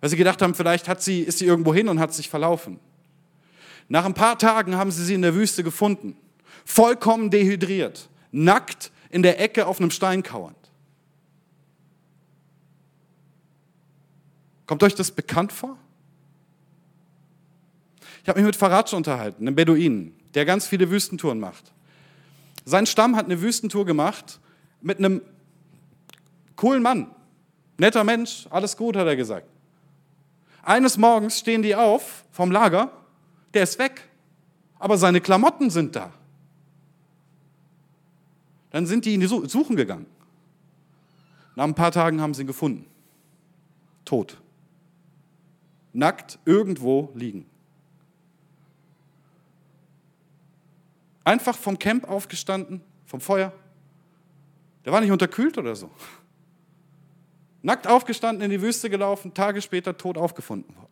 weil 0.00 0.10
sie 0.10 0.16
gedacht 0.16 0.42
haben, 0.42 0.54
vielleicht 0.54 0.88
hat 0.88 1.02
sie, 1.02 1.22
ist 1.22 1.38
sie 1.38 1.46
irgendwo 1.46 1.72
hin 1.72 1.88
und 1.88 2.00
hat 2.00 2.12
sich 2.12 2.28
verlaufen. 2.28 2.78
Nach 3.88 4.04
ein 4.04 4.14
paar 4.14 4.38
Tagen 4.38 4.76
haben 4.76 4.90
sie 4.90 5.04
sie 5.04 5.14
in 5.14 5.22
der 5.22 5.34
Wüste 5.34 5.64
gefunden, 5.64 6.16
vollkommen 6.68 7.30
dehydriert, 7.30 8.10
nackt 8.30 8.92
in 9.08 9.22
der 9.22 9.40
Ecke 9.40 9.66
auf 9.66 9.80
einem 9.80 9.90
Stein 9.90 10.22
kauernd. 10.22 10.54
Kommt 14.66 14.82
euch 14.82 14.94
das 14.94 15.10
bekannt 15.10 15.50
vor? 15.50 15.78
Ich 18.22 18.28
habe 18.28 18.38
mich 18.38 18.46
mit 18.46 18.56
Faradsch 18.56 18.92
unterhalten, 18.92 19.44
einem 19.44 19.56
Beduinen, 19.56 20.14
der 20.34 20.44
ganz 20.44 20.66
viele 20.66 20.90
Wüstentouren 20.90 21.40
macht. 21.40 21.72
Sein 22.66 22.84
Stamm 22.84 23.16
hat 23.16 23.24
eine 23.24 23.40
Wüstentour 23.40 23.86
gemacht 23.86 24.38
mit 24.82 24.98
einem 24.98 25.22
coolen 26.54 26.82
Mann, 26.82 27.10
netter 27.78 28.04
Mensch, 28.04 28.46
alles 28.50 28.76
gut, 28.76 28.94
hat 28.94 29.06
er 29.06 29.16
gesagt. 29.16 29.48
Eines 30.62 30.98
Morgens 30.98 31.38
stehen 31.38 31.62
die 31.62 31.74
auf 31.74 32.26
vom 32.30 32.50
Lager, 32.50 32.92
der 33.54 33.62
ist 33.62 33.78
weg, 33.78 34.02
aber 34.78 34.98
seine 34.98 35.22
Klamotten 35.22 35.70
sind 35.70 35.96
da. 35.96 36.12
Dann 38.70 38.86
sind 38.86 39.04
die 39.04 39.14
in 39.14 39.20
die 39.20 39.26
Suchen 39.26 39.76
gegangen. 39.76 40.06
Nach 41.56 41.64
ein 41.64 41.74
paar 41.74 41.92
Tagen 41.92 42.20
haben 42.20 42.34
sie 42.34 42.42
ihn 42.42 42.46
gefunden. 42.46 42.86
Tot. 44.04 44.40
Nackt 45.92 46.38
irgendwo 46.44 47.10
liegen. 47.14 47.46
Einfach 51.24 51.56
vom 51.56 51.78
Camp 51.78 52.08
aufgestanden, 52.08 52.80
vom 53.04 53.20
Feuer. 53.20 53.52
Der 54.84 54.92
war 54.92 55.00
nicht 55.00 55.10
unterkühlt 55.10 55.58
oder 55.58 55.76
so. 55.76 55.90
Nackt 57.60 57.86
aufgestanden, 57.86 58.44
in 58.44 58.50
die 58.50 58.62
Wüste 58.62 58.88
gelaufen, 58.88 59.34
Tage 59.34 59.60
später 59.60 59.96
tot 59.96 60.16
aufgefunden 60.16 60.74
worden. 60.76 60.87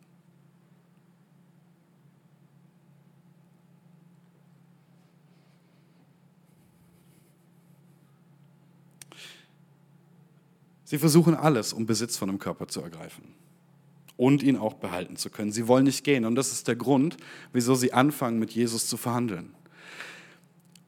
Sie 10.87 10.99
versuchen 10.99 11.35
alles, 11.35 11.73
um 11.73 11.85
Besitz 11.85 12.17
von 12.17 12.29
dem 12.29 12.39
Körper 12.39 12.69
zu 12.69 12.81
ergreifen 12.81 13.35
und 14.17 14.45
ihn 14.45 14.57
auch 14.57 14.75
behalten 14.75 15.17
zu 15.17 15.31
können. 15.31 15.51
Sie 15.51 15.67
wollen 15.67 15.85
nicht 15.85 16.05
gehen 16.05 16.25
und 16.25 16.37
das 16.37 16.53
ist 16.53 16.69
der 16.69 16.77
Grund, 16.77 17.17
wieso 17.53 17.75
sie 17.75 17.93
anfangen, 17.93 18.39
mit 18.39 18.53
Jesus 18.53 18.87
zu 18.87 18.97
verhandeln. 18.97 19.53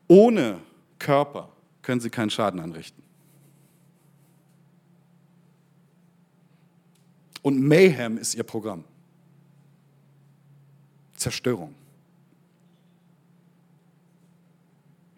Ohne 0.06 0.60
Körper 1.00 1.50
können 1.82 2.00
sie 2.00 2.10
keinen 2.10 2.30
Schaden 2.30 2.60
anrichten. 2.60 3.02
Und 7.42 7.60
Mayhem 7.60 8.18
ist 8.18 8.36
ihr 8.36 8.44
Programm. 8.44 8.84
Zerstörung. 11.16 11.74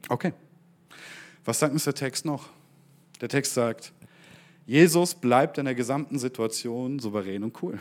Okay. 0.08 0.32
Was 1.44 1.58
sagt 1.58 1.74
uns 1.74 1.84
der 1.84 1.94
Text 1.94 2.24
noch? 2.24 2.48
Der 3.20 3.28
Text 3.28 3.52
sagt, 3.52 3.92
Jesus 4.70 5.14
bleibt 5.16 5.58
in 5.58 5.64
der 5.64 5.74
gesamten 5.74 6.18
Situation 6.18 7.00
souverän 7.00 7.42
und 7.42 7.60
cool. 7.62 7.78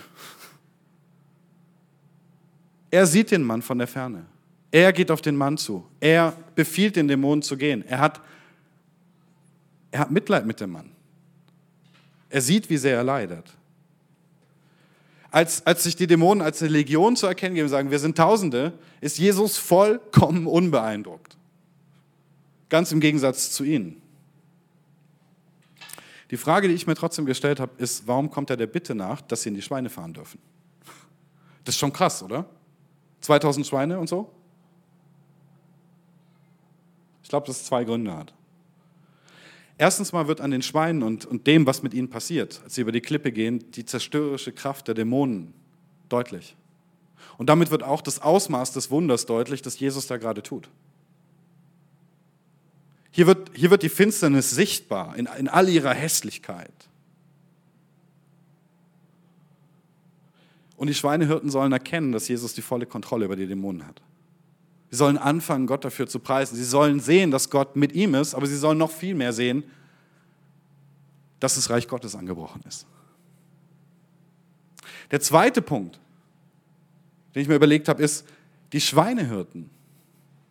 Er 2.89 3.05
sieht 3.05 3.29
den 3.29 3.43
Mann 3.43 3.61
von 3.61 3.77
der 3.77 3.85
Ferne. 3.85 4.25
Er 4.71 4.91
geht 4.91 5.11
auf 5.11 5.21
den 5.21 5.35
Mann 5.35 5.57
zu. 5.57 5.85
Er 5.99 6.33
befiehlt 6.55 6.95
den 6.95 7.07
Dämonen 7.07 7.43
zu 7.43 7.57
gehen. 7.57 7.85
Er 7.85 7.99
hat, 7.99 8.21
er 9.91 9.99
hat 9.99 10.09
Mitleid 10.09 10.47
mit 10.47 10.59
dem 10.59 10.71
Mann. 10.71 10.89
Er 12.29 12.41
sieht, 12.41 12.69
wie 12.71 12.77
sehr 12.77 12.95
er 12.95 13.03
leidet 13.03 13.53
als, 15.31 15.65
als 15.65 15.83
sich 15.83 15.95
die 15.95 16.07
Dämonen 16.07 16.41
als 16.41 16.61
eine 16.61 16.71
Legion 16.71 17.15
zu 17.15 17.27
erkennen 17.27 17.55
geben, 17.55 17.69
sagen, 17.69 17.91
wir 17.91 17.99
sind 17.99 18.17
Tausende, 18.17 18.73
ist 19.01 19.17
Jesus 19.17 19.57
vollkommen 19.57 20.47
unbeeindruckt. 20.47 21.37
Ganz 22.69 22.91
im 22.91 22.99
Gegensatz 22.99 23.51
zu 23.51 23.63
ihnen. 23.63 24.01
Die 26.31 26.37
Frage, 26.37 26.67
die 26.67 26.73
ich 26.73 26.85
mir 26.85 26.95
trotzdem 26.95 27.25
gestellt 27.25 27.59
habe, 27.59 27.71
ist, 27.77 28.07
warum 28.07 28.29
kommt 28.29 28.49
er 28.49 28.57
der 28.57 28.67
Bitte 28.67 28.93
nach, 28.93 29.21
dass 29.21 29.41
sie 29.41 29.49
in 29.49 29.55
die 29.55 29.61
Schweine 29.61 29.89
fahren 29.89 30.13
dürfen? 30.13 30.39
Das 31.63 31.75
ist 31.75 31.79
schon 31.79 31.93
krass, 31.93 32.21
oder? 32.21 32.45
2000 33.21 33.65
Schweine 33.65 33.99
und 33.99 34.07
so? 34.07 34.31
Ich 37.23 37.29
glaube, 37.29 37.47
dass 37.47 37.57
es 37.57 37.65
zwei 37.65 37.83
Gründe 37.83 38.15
hat. 38.15 38.33
Erstens 39.77 40.11
mal 40.11 40.27
wird 40.27 40.41
an 40.41 40.51
den 40.51 40.61
Schweinen 40.61 41.03
und, 41.03 41.25
und 41.25 41.47
dem, 41.47 41.65
was 41.65 41.83
mit 41.83 41.93
ihnen 41.93 42.09
passiert, 42.09 42.61
als 42.63 42.75
sie 42.75 42.81
über 42.81 42.91
die 42.91 43.01
Klippe 43.01 43.31
gehen, 43.31 43.71
die 43.71 43.85
zerstörerische 43.85 44.51
Kraft 44.51 44.87
der 44.87 44.95
Dämonen 44.95 45.53
deutlich. 46.09 46.55
Und 47.37 47.49
damit 47.49 47.71
wird 47.71 47.83
auch 47.83 48.01
das 48.01 48.21
Ausmaß 48.21 48.73
des 48.73 48.91
Wunders 48.91 49.25
deutlich, 49.25 49.61
das 49.61 49.79
Jesus 49.79 50.07
da 50.07 50.17
gerade 50.17 50.43
tut. 50.43 50.69
Hier 53.11 53.27
wird, 53.27 53.51
hier 53.53 53.71
wird 53.71 53.83
die 53.83 53.89
Finsternis 53.89 54.51
sichtbar 54.51 55.15
in, 55.15 55.27
in 55.37 55.47
all 55.47 55.67
ihrer 55.67 55.93
Hässlichkeit. 55.93 56.73
Und 60.77 60.87
die 60.87 60.93
Schweinehirten 60.93 61.49
sollen 61.49 61.73
erkennen, 61.73 62.13
dass 62.13 62.27
Jesus 62.27 62.53
die 62.53 62.61
volle 62.61 62.85
Kontrolle 62.85 63.25
über 63.25 63.35
die 63.35 63.47
Dämonen 63.47 63.85
hat. 63.85 64.01
Sie 64.89 64.95
sollen 64.95 65.17
anfangen, 65.17 65.67
Gott 65.67 65.83
dafür 65.83 66.07
zu 66.07 66.19
preisen. 66.19 66.55
Sie 66.55 66.63
sollen 66.63 66.99
sehen, 66.99 67.31
dass 67.31 67.49
Gott 67.49 67.75
mit 67.75 67.91
ihm 67.91 68.15
ist, 68.15 68.33
aber 68.33 68.47
sie 68.47 68.55
sollen 68.55 68.77
noch 68.77 68.91
viel 68.91 69.13
mehr 69.13 69.33
sehen, 69.33 69.63
dass 71.39 71.55
das 71.55 71.69
Reich 71.69 71.87
Gottes 71.87 72.15
angebrochen 72.15 72.63
ist. 72.67 72.87
Der 75.11 75.19
zweite 75.19 75.61
Punkt, 75.61 75.99
den 77.35 77.41
ich 77.41 77.47
mir 77.47 77.55
überlegt 77.55 77.89
habe, 77.89 78.01
ist, 78.01 78.25
die 78.71 78.81
Schweinehirten, 78.81 79.69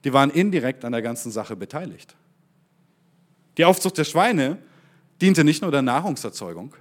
die 0.04 0.12
waren 0.12 0.30
indirekt 0.30 0.84
an 0.84 0.92
der 0.92 1.00
ganzen 1.02 1.32
Sache 1.32 1.56
beteiligt. 1.56 2.14
Die 3.58 3.64
Aufzucht 3.64 3.98
der 3.98 4.04
Schweine 4.04 4.58
diente 5.20 5.44
nicht 5.44 5.62
nur 5.62 5.72
der 5.72 5.82
Nahrungserzeugung. 5.82 6.74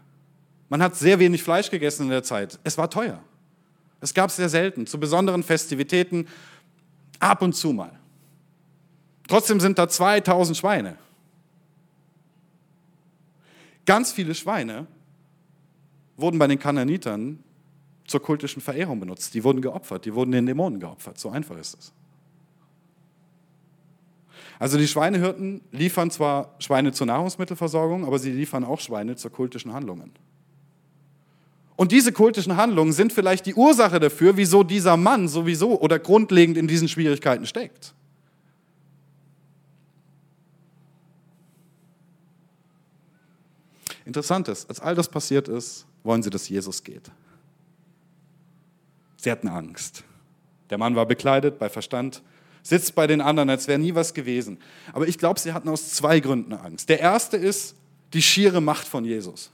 Man 0.69 0.81
hat 0.81 0.95
sehr 0.95 1.19
wenig 1.19 1.43
Fleisch 1.43 1.71
gegessen 1.71 2.03
in 2.03 2.09
der 2.09 2.23
Zeit. 2.23 2.59
Es 2.63 2.77
war 2.77 2.89
teuer. 2.89 3.21
Es 3.99 4.13
gab 4.13 4.29
sehr 4.31 4.47
selten. 4.47 4.85
Zu 4.85 4.99
besonderen 4.99 5.43
Festivitäten 5.43 6.27
Ab 7.19 7.41
und 7.41 7.53
zu 7.53 7.73
mal. 7.73 7.97
Trotzdem 9.27 9.59
sind 9.59 9.79
da 9.79 9.89
2000 9.89 10.55
Schweine. 10.55 10.97
Ganz 13.87 14.11
viele 14.11 14.35
Schweine 14.35 14.85
wurden 16.15 16.37
bei 16.37 16.45
den 16.45 16.59
Kananitern 16.59 17.43
zur 18.05 18.21
kultischen 18.21 18.61
Verehrung 18.61 18.99
benutzt. 18.99 19.33
Die 19.33 19.43
wurden 19.43 19.61
geopfert, 19.61 20.05
die 20.05 20.13
wurden 20.13 20.31
den 20.31 20.45
Dämonen 20.45 20.79
geopfert. 20.79 21.17
So 21.17 21.31
einfach 21.31 21.57
ist 21.57 21.79
es. 21.79 21.93
Also 24.59 24.77
die 24.77 24.87
Schweinehirten 24.87 25.61
liefern 25.71 26.11
zwar 26.11 26.55
Schweine 26.59 26.91
zur 26.91 27.07
Nahrungsmittelversorgung, 27.07 28.05
aber 28.05 28.19
sie 28.19 28.31
liefern 28.31 28.63
auch 28.63 28.79
Schweine 28.79 29.15
zur 29.15 29.31
kultischen 29.31 29.73
Handlungen. 29.73 30.11
Und 31.75 31.91
diese 31.91 32.11
kultischen 32.11 32.57
Handlungen 32.57 32.91
sind 32.91 33.13
vielleicht 33.13 33.45
die 33.45 33.53
Ursache 33.53 33.99
dafür, 33.99 34.35
wieso 34.35 34.63
dieser 34.63 34.97
Mann 34.97 35.27
sowieso 35.27 35.79
oder 35.79 35.99
grundlegend 35.99 36.57
in 36.57 36.67
diesen 36.67 36.87
Schwierigkeiten 36.87 37.45
steckt. 37.45 37.93
Interessant 44.05 44.47
ist, 44.47 44.67
als 44.69 44.79
all 44.79 44.95
das 44.95 45.07
passiert 45.07 45.47
ist, 45.47 45.85
wollen 46.03 46.23
sie, 46.23 46.29
dass 46.29 46.49
Jesus 46.49 46.83
geht. 46.83 47.11
Sie 49.17 49.29
hatten 49.29 49.47
Angst. 49.47 50.03
Der 50.69 50.77
Mann 50.77 50.95
war 50.95 51.05
bekleidet, 51.05 51.59
bei 51.59 51.69
Verstand, 51.69 52.23
sitzt 52.67 52.95
bei 52.95 53.07
den 53.07 53.21
anderen, 53.21 53.49
als 53.49 53.67
wäre 53.67 53.79
nie 53.79 53.95
was 53.95 54.13
gewesen. 54.13 54.59
Aber 54.93 55.07
ich 55.07 55.17
glaube, 55.17 55.39
sie 55.39 55.53
hatten 55.53 55.69
aus 55.69 55.89
zwei 55.89 56.19
Gründen 56.19 56.53
Angst. 56.53 56.89
Der 56.89 56.99
erste 56.99 57.37
ist 57.37 57.75
die 58.13 58.21
schiere 58.21 58.61
Macht 58.61 58.87
von 58.87 59.05
Jesus. 59.05 59.51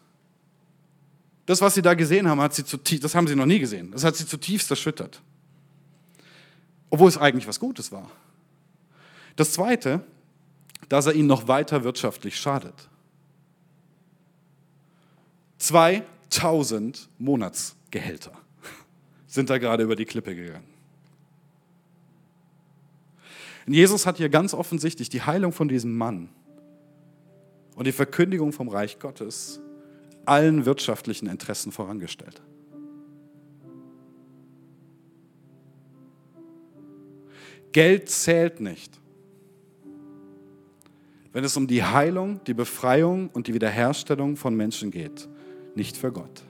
Das, 1.46 1.62
was 1.62 1.76
sie 1.76 1.82
da 1.82 1.94
gesehen 1.94 2.28
haben, 2.28 2.42
hat 2.42 2.54
sie 2.54 2.66
zutiefst, 2.66 3.04
das 3.04 3.16
haben 3.16 3.28
sie 3.28 3.36
noch 3.36 3.46
nie 3.46 3.60
gesehen. 3.60 3.92
Das 3.92 4.04
hat 4.04 4.16
sie 4.16 4.26
zutiefst 4.26 4.70
erschüttert. 4.72 5.22
Obwohl 6.90 7.10
es 7.10 7.18
eigentlich 7.18 7.48
was 7.48 7.60
Gutes 7.60 7.92
war. 7.92 8.10
Das 9.36 9.52
Zweite, 9.54 10.02
dass 10.90 11.06
er 11.06 11.14
ihnen 11.14 11.28
noch 11.28 11.48
weiter 11.48 11.84
wirtschaftlich 11.84 12.40
schadet. 12.40 12.90
2000 15.58 17.10
Monatsgehälter 17.20 18.34
sind 19.28 19.50
da 19.50 19.58
gerade 19.58 19.84
über 19.84 19.96
die 19.96 20.06
Klippe 20.06 20.36
gegangen. 20.36 20.73
Und 23.66 23.74
Jesus 23.74 24.06
hat 24.06 24.18
hier 24.18 24.30
ganz 24.30 24.54
offensichtlich 24.54 25.10
die 25.10 25.22
Heilung 25.22 25.52
von 25.52 25.68
diesem 25.68 25.98
Mann 25.98 26.30
und 27.76 27.88
die 27.88 27.92
Verkündigung 27.92 28.52
vom 28.52 28.68
Reich 28.68 29.00
Gottes 29.00 29.62
allen 30.26 30.66
wirtschaftlichen 30.66 31.28
Interessen 31.28 31.72
vorangestellt. 31.72 32.42
Geld 37.72 38.10
zählt 38.10 38.60
nicht, 38.60 39.00
wenn 41.32 41.44
es 41.44 41.58
um 41.58 41.66
die 41.66 41.84
Heilung, 41.84 42.40
die 42.46 42.54
Befreiung 42.54 43.30
und 43.30 43.48
die 43.48 43.56
Wiederherstellung 43.56 44.38
von 44.38 44.56
Menschen 44.56 44.92
geht, 44.92 45.28
nicht 45.74 45.98
für 45.98 46.12
Gott. 46.12 46.44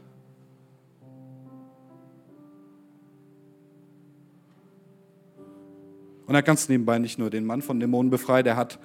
Und 6.25 6.35
er 6.35 6.39
hat 6.39 6.45
ganz 6.45 6.69
nebenbei 6.69 6.99
nicht 6.99 7.19
nur 7.19 7.29
den 7.29 7.45
Mann 7.45 7.61
von 7.61 7.79
Dämonen 7.79 8.09
befreit, 8.09 8.47
er 8.47 8.55
hat 8.55 8.79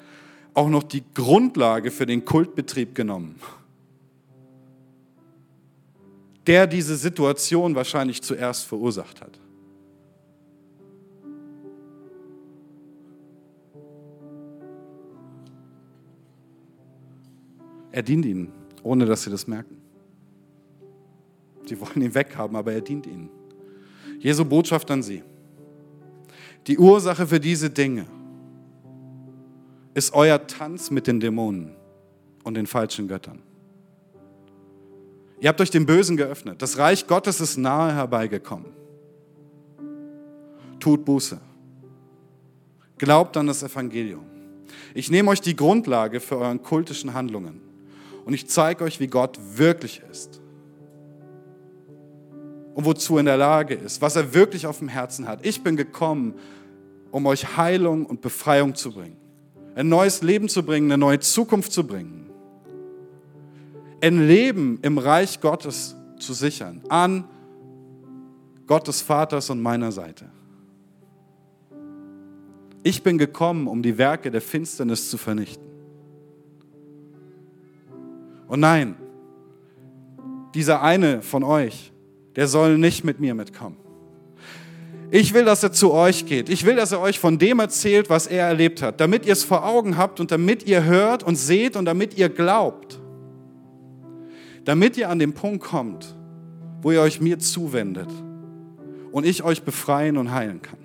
auch 0.54 0.68
noch 0.68 0.82
die 0.82 1.02
Grundlage 1.14 1.90
für 1.90 2.06
den 2.06 2.24
Kultbetrieb 2.24 2.94
genommen 2.94 3.36
der 6.48 6.66
diese 6.66 6.96
Situation 6.96 7.74
wahrscheinlich 7.74 8.22
zuerst 8.22 8.64
verursacht 8.64 9.20
hat. 9.20 9.38
Er 17.92 18.02
dient 18.02 18.24
ihnen, 18.24 18.50
ohne 18.82 19.04
dass 19.04 19.24
sie 19.24 19.30
das 19.30 19.46
merken. 19.46 19.76
Sie 21.66 21.78
wollen 21.78 22.00
ihn 22.00 22.14
weghaben, 22.14 22.56
aber 22.56 22.72
er 22.72 22.80
dient 22.80 23.06
ihnen. 23.06 23.28
Jesu 24.18 24.42
Botschaft 24.42 24.90
an 24.90 25.02
sie. 25.02 25.22
Die 26.68 26.78
Ursache 26.78 27.26
für 27.26 27.40
diese 27.40 27.70
Dinge 27.70 28.04
ist 29.94 30.12
euer 30.12 30.46
Tanz 30.46 30.90
mit 30.90 31.06
den 31.06 31.18
Dämonen 31.18 31.74
und 32.44 32.54
den 32.54 32.66
falschen 32.66 33.08
Göttern. 33.08 33.42
Ihr 35.40 35.48
habt 35.48 35.62
euch 35.62 35.70
dem 35.70 35.86
Bösen 35.86 36.18
geöffnet. 36.18 36.60
Das 36.60 36.76
Reich 36.76 37.06
Gottes 37.06 37.40
ist 37.40 37.56
nahe 37.56 37.94
herbeigekommen. 37.94 38.66
Tut 40.78 41.06
Buße. 41.06 41.40
Glaubt 42.98 43.36
an 43.38 43.46
das 43.46 43.62
Evangelium. 43.62 44.26
Ich 44.92 45.10
nehme 45.10 45.30
euch 45.30 45.40
die 45.40 45.56
Grundlage 45.56 46.20
für 46.20 46.36
euren 46.36 46.62
kultischen 46.62 47.14
Handlungen 47.14 47.62
und 48.26 48.34
ich 48.34 48.46
zeige 48.46 48.84
euch, 48.84 49.00
wie 49.00 49.06
Gott 49.06 49.38
wirklich 49.56 50.02
ist 50.10 50.42
und 52.74 52.84
wozu 52.84 53.16
er 53.16 53.20
in 53.20 53.26
der 53.26 53.36
Lage 53.36 53.74
ist, 53.74 54.02
was 54.02 54.16
er 54.16 54.34
wirklich 54.34 54.66
auf 54.66 54.78
dem 54.78 54.88
Herzen 54.88 55.26
hat. 55.26 55.44
Ich 55.44 55.62
bin 55.62 55.76
gekommen, 55.76 56.34
um 57.10 57.26
euch 57.26 57.56
Heilung 57.56 58.06
und 58.06 58.20
Befreiung 58.20 58.74
zu 58.74 58.92
bringen, 58.92 59.16
ein 59.74 59.88
neues 59.88 60.22
Leben 60.22 60.48
zu 60.48 60.62
bringen, 60.62 60.90
eine 60.90 60.98
neue 60.98 61.20
Zukunft 61.20 61.72
zu 61.72 61.86
bringen 61.86 62.18
ein 64.00 64.26
Leben 64.26 64.78
im 64.82 64.98
Reich 64.98 65.40
Gottes 65.40 65.96
zu 66.18 66.32
sichern, 66.32 66.82
an 66.88 67.24
Gottes 68.66 69.00
Vaters 69.00 69.50
und 69.50 69.60
meiner 69.60 69.92
Seite. 69.92 70.26
Ich 72.82 73.02
bin 73.02 73.18
gekommen, 73.18 73.66
um 73.66 73.82
die 73.82 73.98
Werke 73.98 74.30
der 74.30 74.40
Finsternis 74.40 75.10
zu 75.10 75.18
vernichten. 75.18 75.66
Und 78.46 78.60
nein, 78.60 78.96
dieser 80.54 80.80
eine 80.82 81.22
von 81.22 81.42
euch, 81.42 81.92
der 82.36 82.46
soll 82.46 82.78
nicht 82.78 83.04
mit 83.04 83.20
mir 83.20 83.34
mitkommen. 83.34 83.76
Ich 85.10 85.32
will, 85.32 85.44
dass 85.44 85.62
er 85.62 85.72
zu 85.72 85.92
euch 85.92 86.26
geht. 86.26 86.48
Ich 86.48 86.64
will, 86.64 86.76
dass 86.76 86.92
er 86.92 87.00
euch 87.00 87.18
von 87.18 87.38
dem 87.38 87.60
erzählt, 87.60 88.10
was 88.10 88.26
er 88.26 88.46
erlebt 88.46 88.82
hat, 88.82 89.00
damit 89.00 89.24
ihr 89.24 89.32
es 89.32 89.44
vor 89.44 89.64
Augen 89.64 89.96
habt 89.96 90.20
und 90.20 90.30
damit 90.30 90.66
ihr 90.66 90.84
hört 90.84 91.22
und 91.22 91.36
seht 91.36 91.76
und 91.76 91.86
damit 91.86 92.18
ihr 92.18 92.28
glaubt 92.28 92.98
damit 94.68 94.98
ihr 94.98 95.08
an 95.08 95.18
den 95.18 95.32
Punkt 95.32 95.64
kommt, 95.64 96.14
wo 96.82 96.92
ihr 96.92 97.00
euch 97.00 97.22
mir 97.22 97.38
zuwendet 97.38 98.10
und 99.12 99.24
ich 99.24 99.42
euch 99.42 99.62
befreien 99.62 100.18
und 100.18 100.30
heilen 100.30 100.60
kann. 100.60 100.78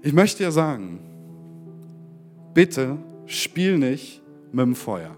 Ich 0.00 0.14
möchte 0.14 0.44
dir 0.44 0.50
sagen, 0.50 1.00
bitte 2.54 2.96
spiel 3.26 3.76
nicht 3.76 4.22
mit 4.50 4.64
dem 4.64 4.74
Feuer. 4.74 5.14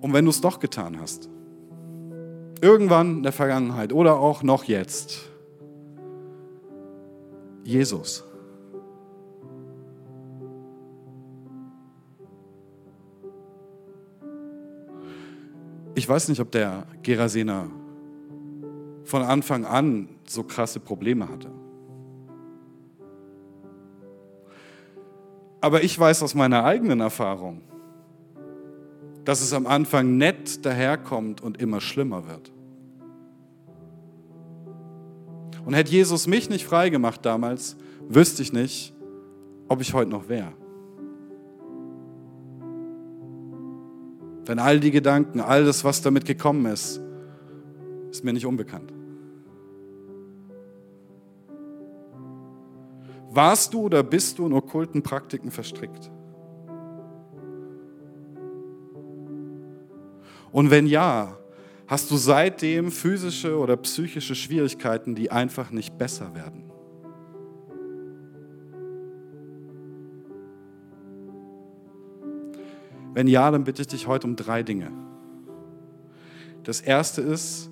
Und 0.00 0.12
wenn 0.12 0.24
du 0.24 0.30
es 0.30 0.40
doch 0.40 0.58
getan 0.58 0.98
hast, 1.00 1.28
irgendwann 2.60 3.18
in 3.18 3.22
der 3.22 3.32
Vergangenheit 3.32 3.92
oder 3.92 4.18
auch 4.18 4.42
noch 4.42 4.64
jetzt, 4.64 5.28
Jesus. 7.64 8.24
Ich 15.94 16.08
weiß 16.08 16.28
nicht, 16.28 16.40
ob 16.40 16.50
der 16.50 16.86
Gerasener 17.02 17.68
von 19.04 19.22
Anfang 19.22 19.64
an 19.64 20.08
so 20.26 20.42
krasse 20.44 20.80
Probleme 20.80 21.28
hatte. 21.28 21.50
Aber 25.60 25.82
ich 25.82 25.98
weiß 25.98 26.22
aus 26.22 26.34
meiner 26.34 26.64
eigenen 26.64 27.00
Erfahrung, 27.00 27.60
dass 29.30 29.42
es 29.42 29.52
am 29.52 29.68
Anfang 29.68 30.16
nett 30.16 30.66
daherkommt 30.66 31.40
und 31.40 31.62
immer 31.62 31.80
schlimmer 31.80 32.26
wird. 32.26 32.50
Und 35.64 35.72
hätte 35.72 35.92
Jesus 35.92 36.26
mich 36.26 36.50
nicht 36.50 36.64
freigemacht 36.64 37.24
damals, 37.24 37.76
wüsste 38.08 38.42
ich 38.42 38.52
nicht, 38.52 38.92
ob 39.68 39.82
ich 39.82 39.94
heute 39.94 40.10
noch 40.10 40.28
wäre. 40.28 40.52
Denn 44.48 44.58
all 44.58 44.80
die 44.80 44.90
Gedanken, 44.90 45.38
all 45.38 45.64
das, 45.64 45.84
was 45.84 46.02
damit 46.02 46.24
gekommen 46.24 46.66
ist, 46.66 47.00
ist 48.10 48.24
mir 48.24 48.32
nicht 48.32 48.46
unbekannt. 48.46 48.92
Warst 53.30 53.74
du 53.74 53.82
oder 53.82 54.02
bist 54.02 54.40
du 54.40 54.46
in 54.46 54.52
okkulten 54.52 55.04
Praktiken 55.04 55.52
verstrickt? 55.52 56.10
Und 60.52 60.70
wenn 60.70 60.86
ja, 60.86 61.36
hast 61.86 62.10
du 62.10 62.16
seitdem 62.16 62.90
physische 62.90 63.56
oder 63.56 63.76
psychische 63.76 64.34
Schwierigkeiten, 64.34 65.14
die 65.14 65.30
einfach 65.30 65.70
nicht 65.70 65.96
besser 65.98 66.34
werden? 66.34 66.70
Wenn 73.12 73.26
ja, 73.26 73.50
dann 73.50 73.64
bitte 73.64 73.82
ich 73.82 73.88
dich 73.88 74.06
heute 74.06 74.26
um 74.26 74.36
drei 74.36 74.62
Dinge. 74.62 74.92
Das 76.62 76.80
erste 76.80 77.22
ist, 77.22 77.70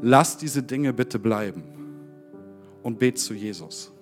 lass 0.00 0.36
diese 0.36 0.62
Dinge 0.62 0.92
bitte 0.92 1.18
bleiben 1.18 1.64
und 2.82 2.98
bet 2.98 3.18
zu 3.18 3.34
Jesus. 3.34 3.92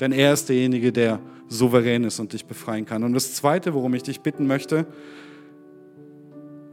Denn 0.00 0.12
er 0.12 0.32
ist 0.32 0.48
derjenige, 0.48 0.92
der 0.92 1.20
souverän 1.48 2.04
ist 2.04 2.18
und 2.18 2.32
dich 2.32 2.44
befreien 2.44 2.84
kann. 2.84 3.02
Und 3.02 3.12
das 3.12 3.34
Zweite, 3.34 3.74
worum 3.74 3.94
ich 3.94 4.02
dich 4.02 4.20
bitten 4.20 4.46
möchte, 4.46 4.86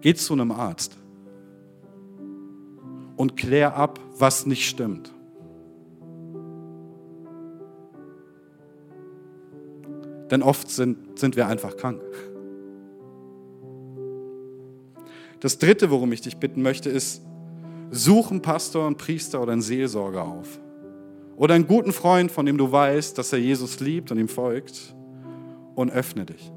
geh 0.05 0.13
zu 0.13 0.33
einem 0.33 0.51
Arzt 0.51 0.95
und 3.15 3.35
klär 3.35 3.75
ab, 3.75 3.99
was 4.19 4.45
nicht 4.45 4.69
stimmt. 4.69 5.11
Denn 10.29 10.43
oft 10.43 10.69
sind, 10.69 11.17
sind 11.17 11.35
wir 11.35 11.47
einfach 11.47 11.75
krank. 11.75 12.03
Das 15.39 15.57
Dritte, 15.57 15.89
worum 15.89 16.11
ich 16.11 16.21
dich 16.21 16.37
bitten 16.37 16.61
möchte, 16.61 16.91
ist, 16.91 17.23
such 17.89 18.29
einen 18.29 18.43
Pastor, 18.43 18.85
einen 18.85 18.97
Priester 18.97 19.41
oder 19.41 19.53
einen 19.53 19.63
Seelsorger 19.63 20.23
auf. 20.23 20.59
Oder 21.35 21.55
einen 21.55 21.65
guten 21.65 21.91
Freund, 21.91 22.29
von 22.31 22.45
dem 22.45 22.59
du 22.59 22.71
weißt, 22.71 23.17
dass 23.17 23.33
er 23.33 23.39
Jesus 23.39 23.79
liebt 23.79 24.11
und 24.11 24.19
ihm 24.19 24.27
folgt. 24.27 24.95
Und 25.73 25.89
öffne 25.89 26.27
dich. 26.27 26.51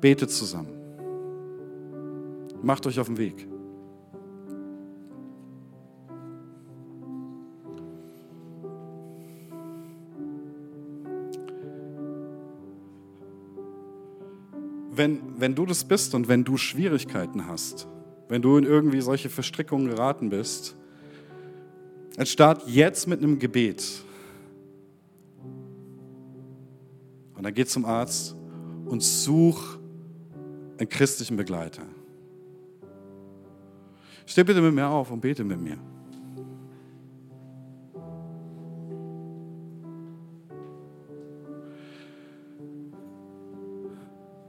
Betet 0.00 0.30
zusammen. 0.30 0.81
Macht 2.62 2.86
euch 2.86 3.00
auf 3.00 3.08
den 3.08 3.18
Weg. 3.18 3.48
Wenn, 14.94 15.40
wenn 15.40 15.54
du 15.54 15.66
das 15.66 15.84
bist 15.84 16.14
und 16.14 16.28
wenn 16.28 16.44
du 16.44 16.56
Schwierigkeiten 16.56 17.46
hast, 17.46 17.88
wenn 18.28 18.42
du 18.42 18.56
in 18.56 18.64
irgendwie 18.64 19.00
solche 19.00 19.28
Verstrickungen 19.28 19.88
geraten 19.88 20.30
bist, 20.30 20.76
dann 22.16 22.26
start 22.26 22.68
jetzt 22.68 23.08
mit 23.08 23.18
einem 23.18 23.38
Gebet. 23.38 23.84
Und 27.34 27.42
dann 27.42 27.54
geh 27.54 27.64
zum 27.64 27.84
Arzt 27.84 28.36
und 28.84 29.02
such 29.02 29.78
einen 30.78 30.88
christlichen 30.88 31.36
Begleiter. 31.36 31.82
Steh 34.32 34.44
bitte 34.44 34.62
mit 34.62 34.72
mir 34.72 34.88
auf 34.88 35.10
und 35.10 35.20
bete 35.20 35.44
mit 35.44 35.60
mir. 35.60 35.76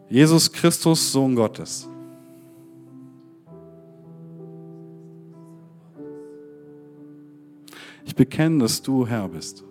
Jesus 0.08 0.50
Christus, 0.50 1.12
Sohn 1.12 1.36
Gottes. 1.36 1.90
Ich 8.06 8.16
bekenne, 8.16 8.60
dass 8.60 8.82
du 8.82 9.06
Herr 9.06 9.28
bist. 9.28 9.66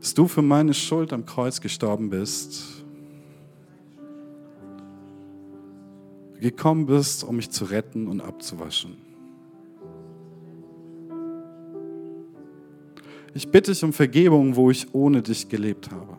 Dass 0.00 0.12
du 0.12 0.26
für 0.26 0.42
meine 0.42 0.74
Schuld 0.74 1.12
am 1.12 1.24
Kreuz 1.24 1.60
gestorben 1.60 2.10
bist. 2.10 2.79
Gekommen 6.40 6.86
bist, 6.86 7.22
um 7.22 7.36
mich 7.36 7.50
zu 7.50 7.64
retten 7.66 8.08
und 8.08 8.20
abzuwaschen. 8.20 8.96
Ich 13.34 13.50
bitte 13.50 13.70
dich 13.70 13.84
um 13.84 13.92
Vergebung, 13.92 14.56
wo 14.56 14.70
ich 14.70 14.92
ohne 14.94 15.22
dich 15.22 15.48
gelebt 15.48 15.90
habe. 15.90 16.16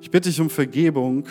Ich 0.00 0.10
bitte 0.10 0.28
dich 0.28 0.40
um 0.40 0.50
Vergebung, 0.50 1.24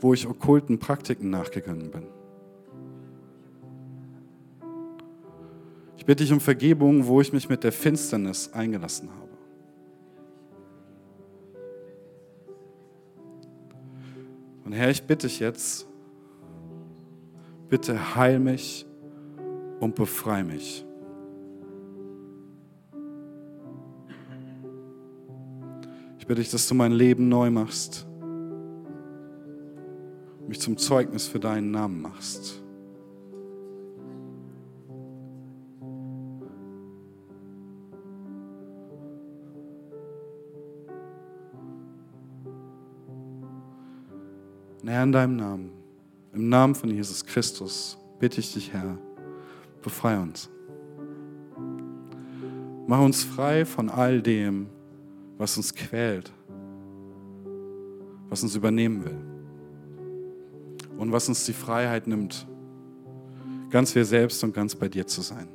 wo 0.00 0.14
ich 0.14 0.26
okkulten 0.26 0.78
Praktiken 0.78 1.28
nachgegangen 1.28 1.90
bin. 1.90 2.04
Ich 5.98 6.06
bitte 6.06 6.24
dich 6.24 6.32
um 6.32 6.40
Vergebung, 6.40 7.06
wo 7.06 7.20
ich 7.20 7.32
mich 7.34 7.50
mit 7.50 7.62
der 7.64 7.72
Finsternis 7.72 8.50
eingelassen 8.54 9.10
habe. 9.10 9.27
Und 14.68 14.74
Herr, 14.74 14.90
ich 14.90 15.02
bitte 15.02 15.26
dich 15.26 15.40
jetzt, 15.40 15.88
bitte 17.70 18.14
heil 18.14 18.38
mich 18.38 18.84
und 19.80 19.94
befreie 19.94 20.44
mich. 20.44 20.84
Ich 26.18 26.26
bitte 26.26 26.42
dich, 26.42 26.50
dass 26.50 26.68
du 26.68 26.74
mein 26.74 26.92
Leben 26.92 27.30
neu 27.30 27.50
machst 27.50 28.04
mich 30.48 30.60
zum 30.60 30.76
Zeugnis 30.76 31.26
für 31.26 31.38
deinen 31.38 31.70
Namen 31.70 32.00
machst. 32.00 32.62
Und 44.82 44.88
Herr, 44.88 45.02
in 45.02 45.12
deinem 45.12 45.36
Namen, 45.36 45.70
im 46.32 46.48
Namen 46.48 46.74
von 46.74 46.90
Jesus 46.90 47.24
Christus, 47.24 47.98
bitte 48.18 48.40
ich 48.40 48.52
dich, 48.52 48.72
Herr, 48.72 48.98
befreie 49.82 50.20
uns. 50.20 50.48
Mach 52.86 53.00
uns 53.00 53.24
frei 53.24 53.64
von 53.64 53.90
all 53.90 54.22
dem, 54.22 54.68
was 55.36 55.56
uns 55.56 55.74
quält, 55.74 56.32
was 58.28 58.42
uns 58.42 58.54
übernehmen 58.54 59.04
will 59.04 59.18
und 60.96 61.12
was 61.12 61.28
uns 61.28 61.44
die 61.44 61.52
Freiheit 61.52 62.06
nimmt, 62.06 62.46
ganz 63.70 63.94
wir 63.94 64.04
selbst 64.04 64.42
und 64.42 64.54
ganz 64.54 64.74
bei 64.74 64.88
dir 64.88 65.06
zu 65.06 65.20
sein. 65.20 65.48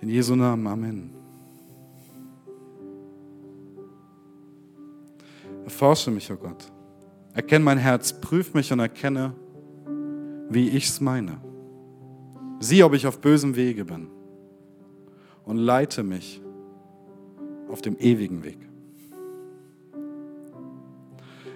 In 0.00 0.08
Jesu 0.08 0.34
Namen, 0.34 0.66
Amen. 0.66 1.19
Erforsche 5.80 6.10
mich, 6.10 6.30
o 6.30 6.34
oh 6.34 6.36
Gott. 6.36 6.70
Erkenne 7.32 7.64
mein 7.64 7.78
Herz, 7.78 8.12
prüf 8.12 8.52
mich 8.52 8.70
und 8.70 8.80
erkenne, 8.80 9.32
wie 10.50 10.68
ich 10.68 10.88
es 10.88 11.00
meine. 11.00 11.40
Sieh, 12.58 12.82
ob 12.82 12.92
ich 12.92 13.06
auf 13.06 13.22
bösem 13.22 13.56
Wege 13.56 13.86
bin 13.86 14.08
und 15.46 15.56
leite 15.56 16.02
mich 16.02 16.42
auf 17.70 17.80
dem 17.80 17.96
ewigen 17.98 18.44
Weg. 18.44 18.58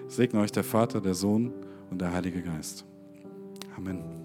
Segne 0.08 0.40
euch 0.40 0.52
der 0.52 0.64
Vater, 0.64 1.02
der 1.02 1.12
Sohn 1.12 1.52
und 1.90 2.00
der 2.00 2.10
Heilige 2.14 2.40
Geist. 2.40 2.86
Amen. 3.76 4.23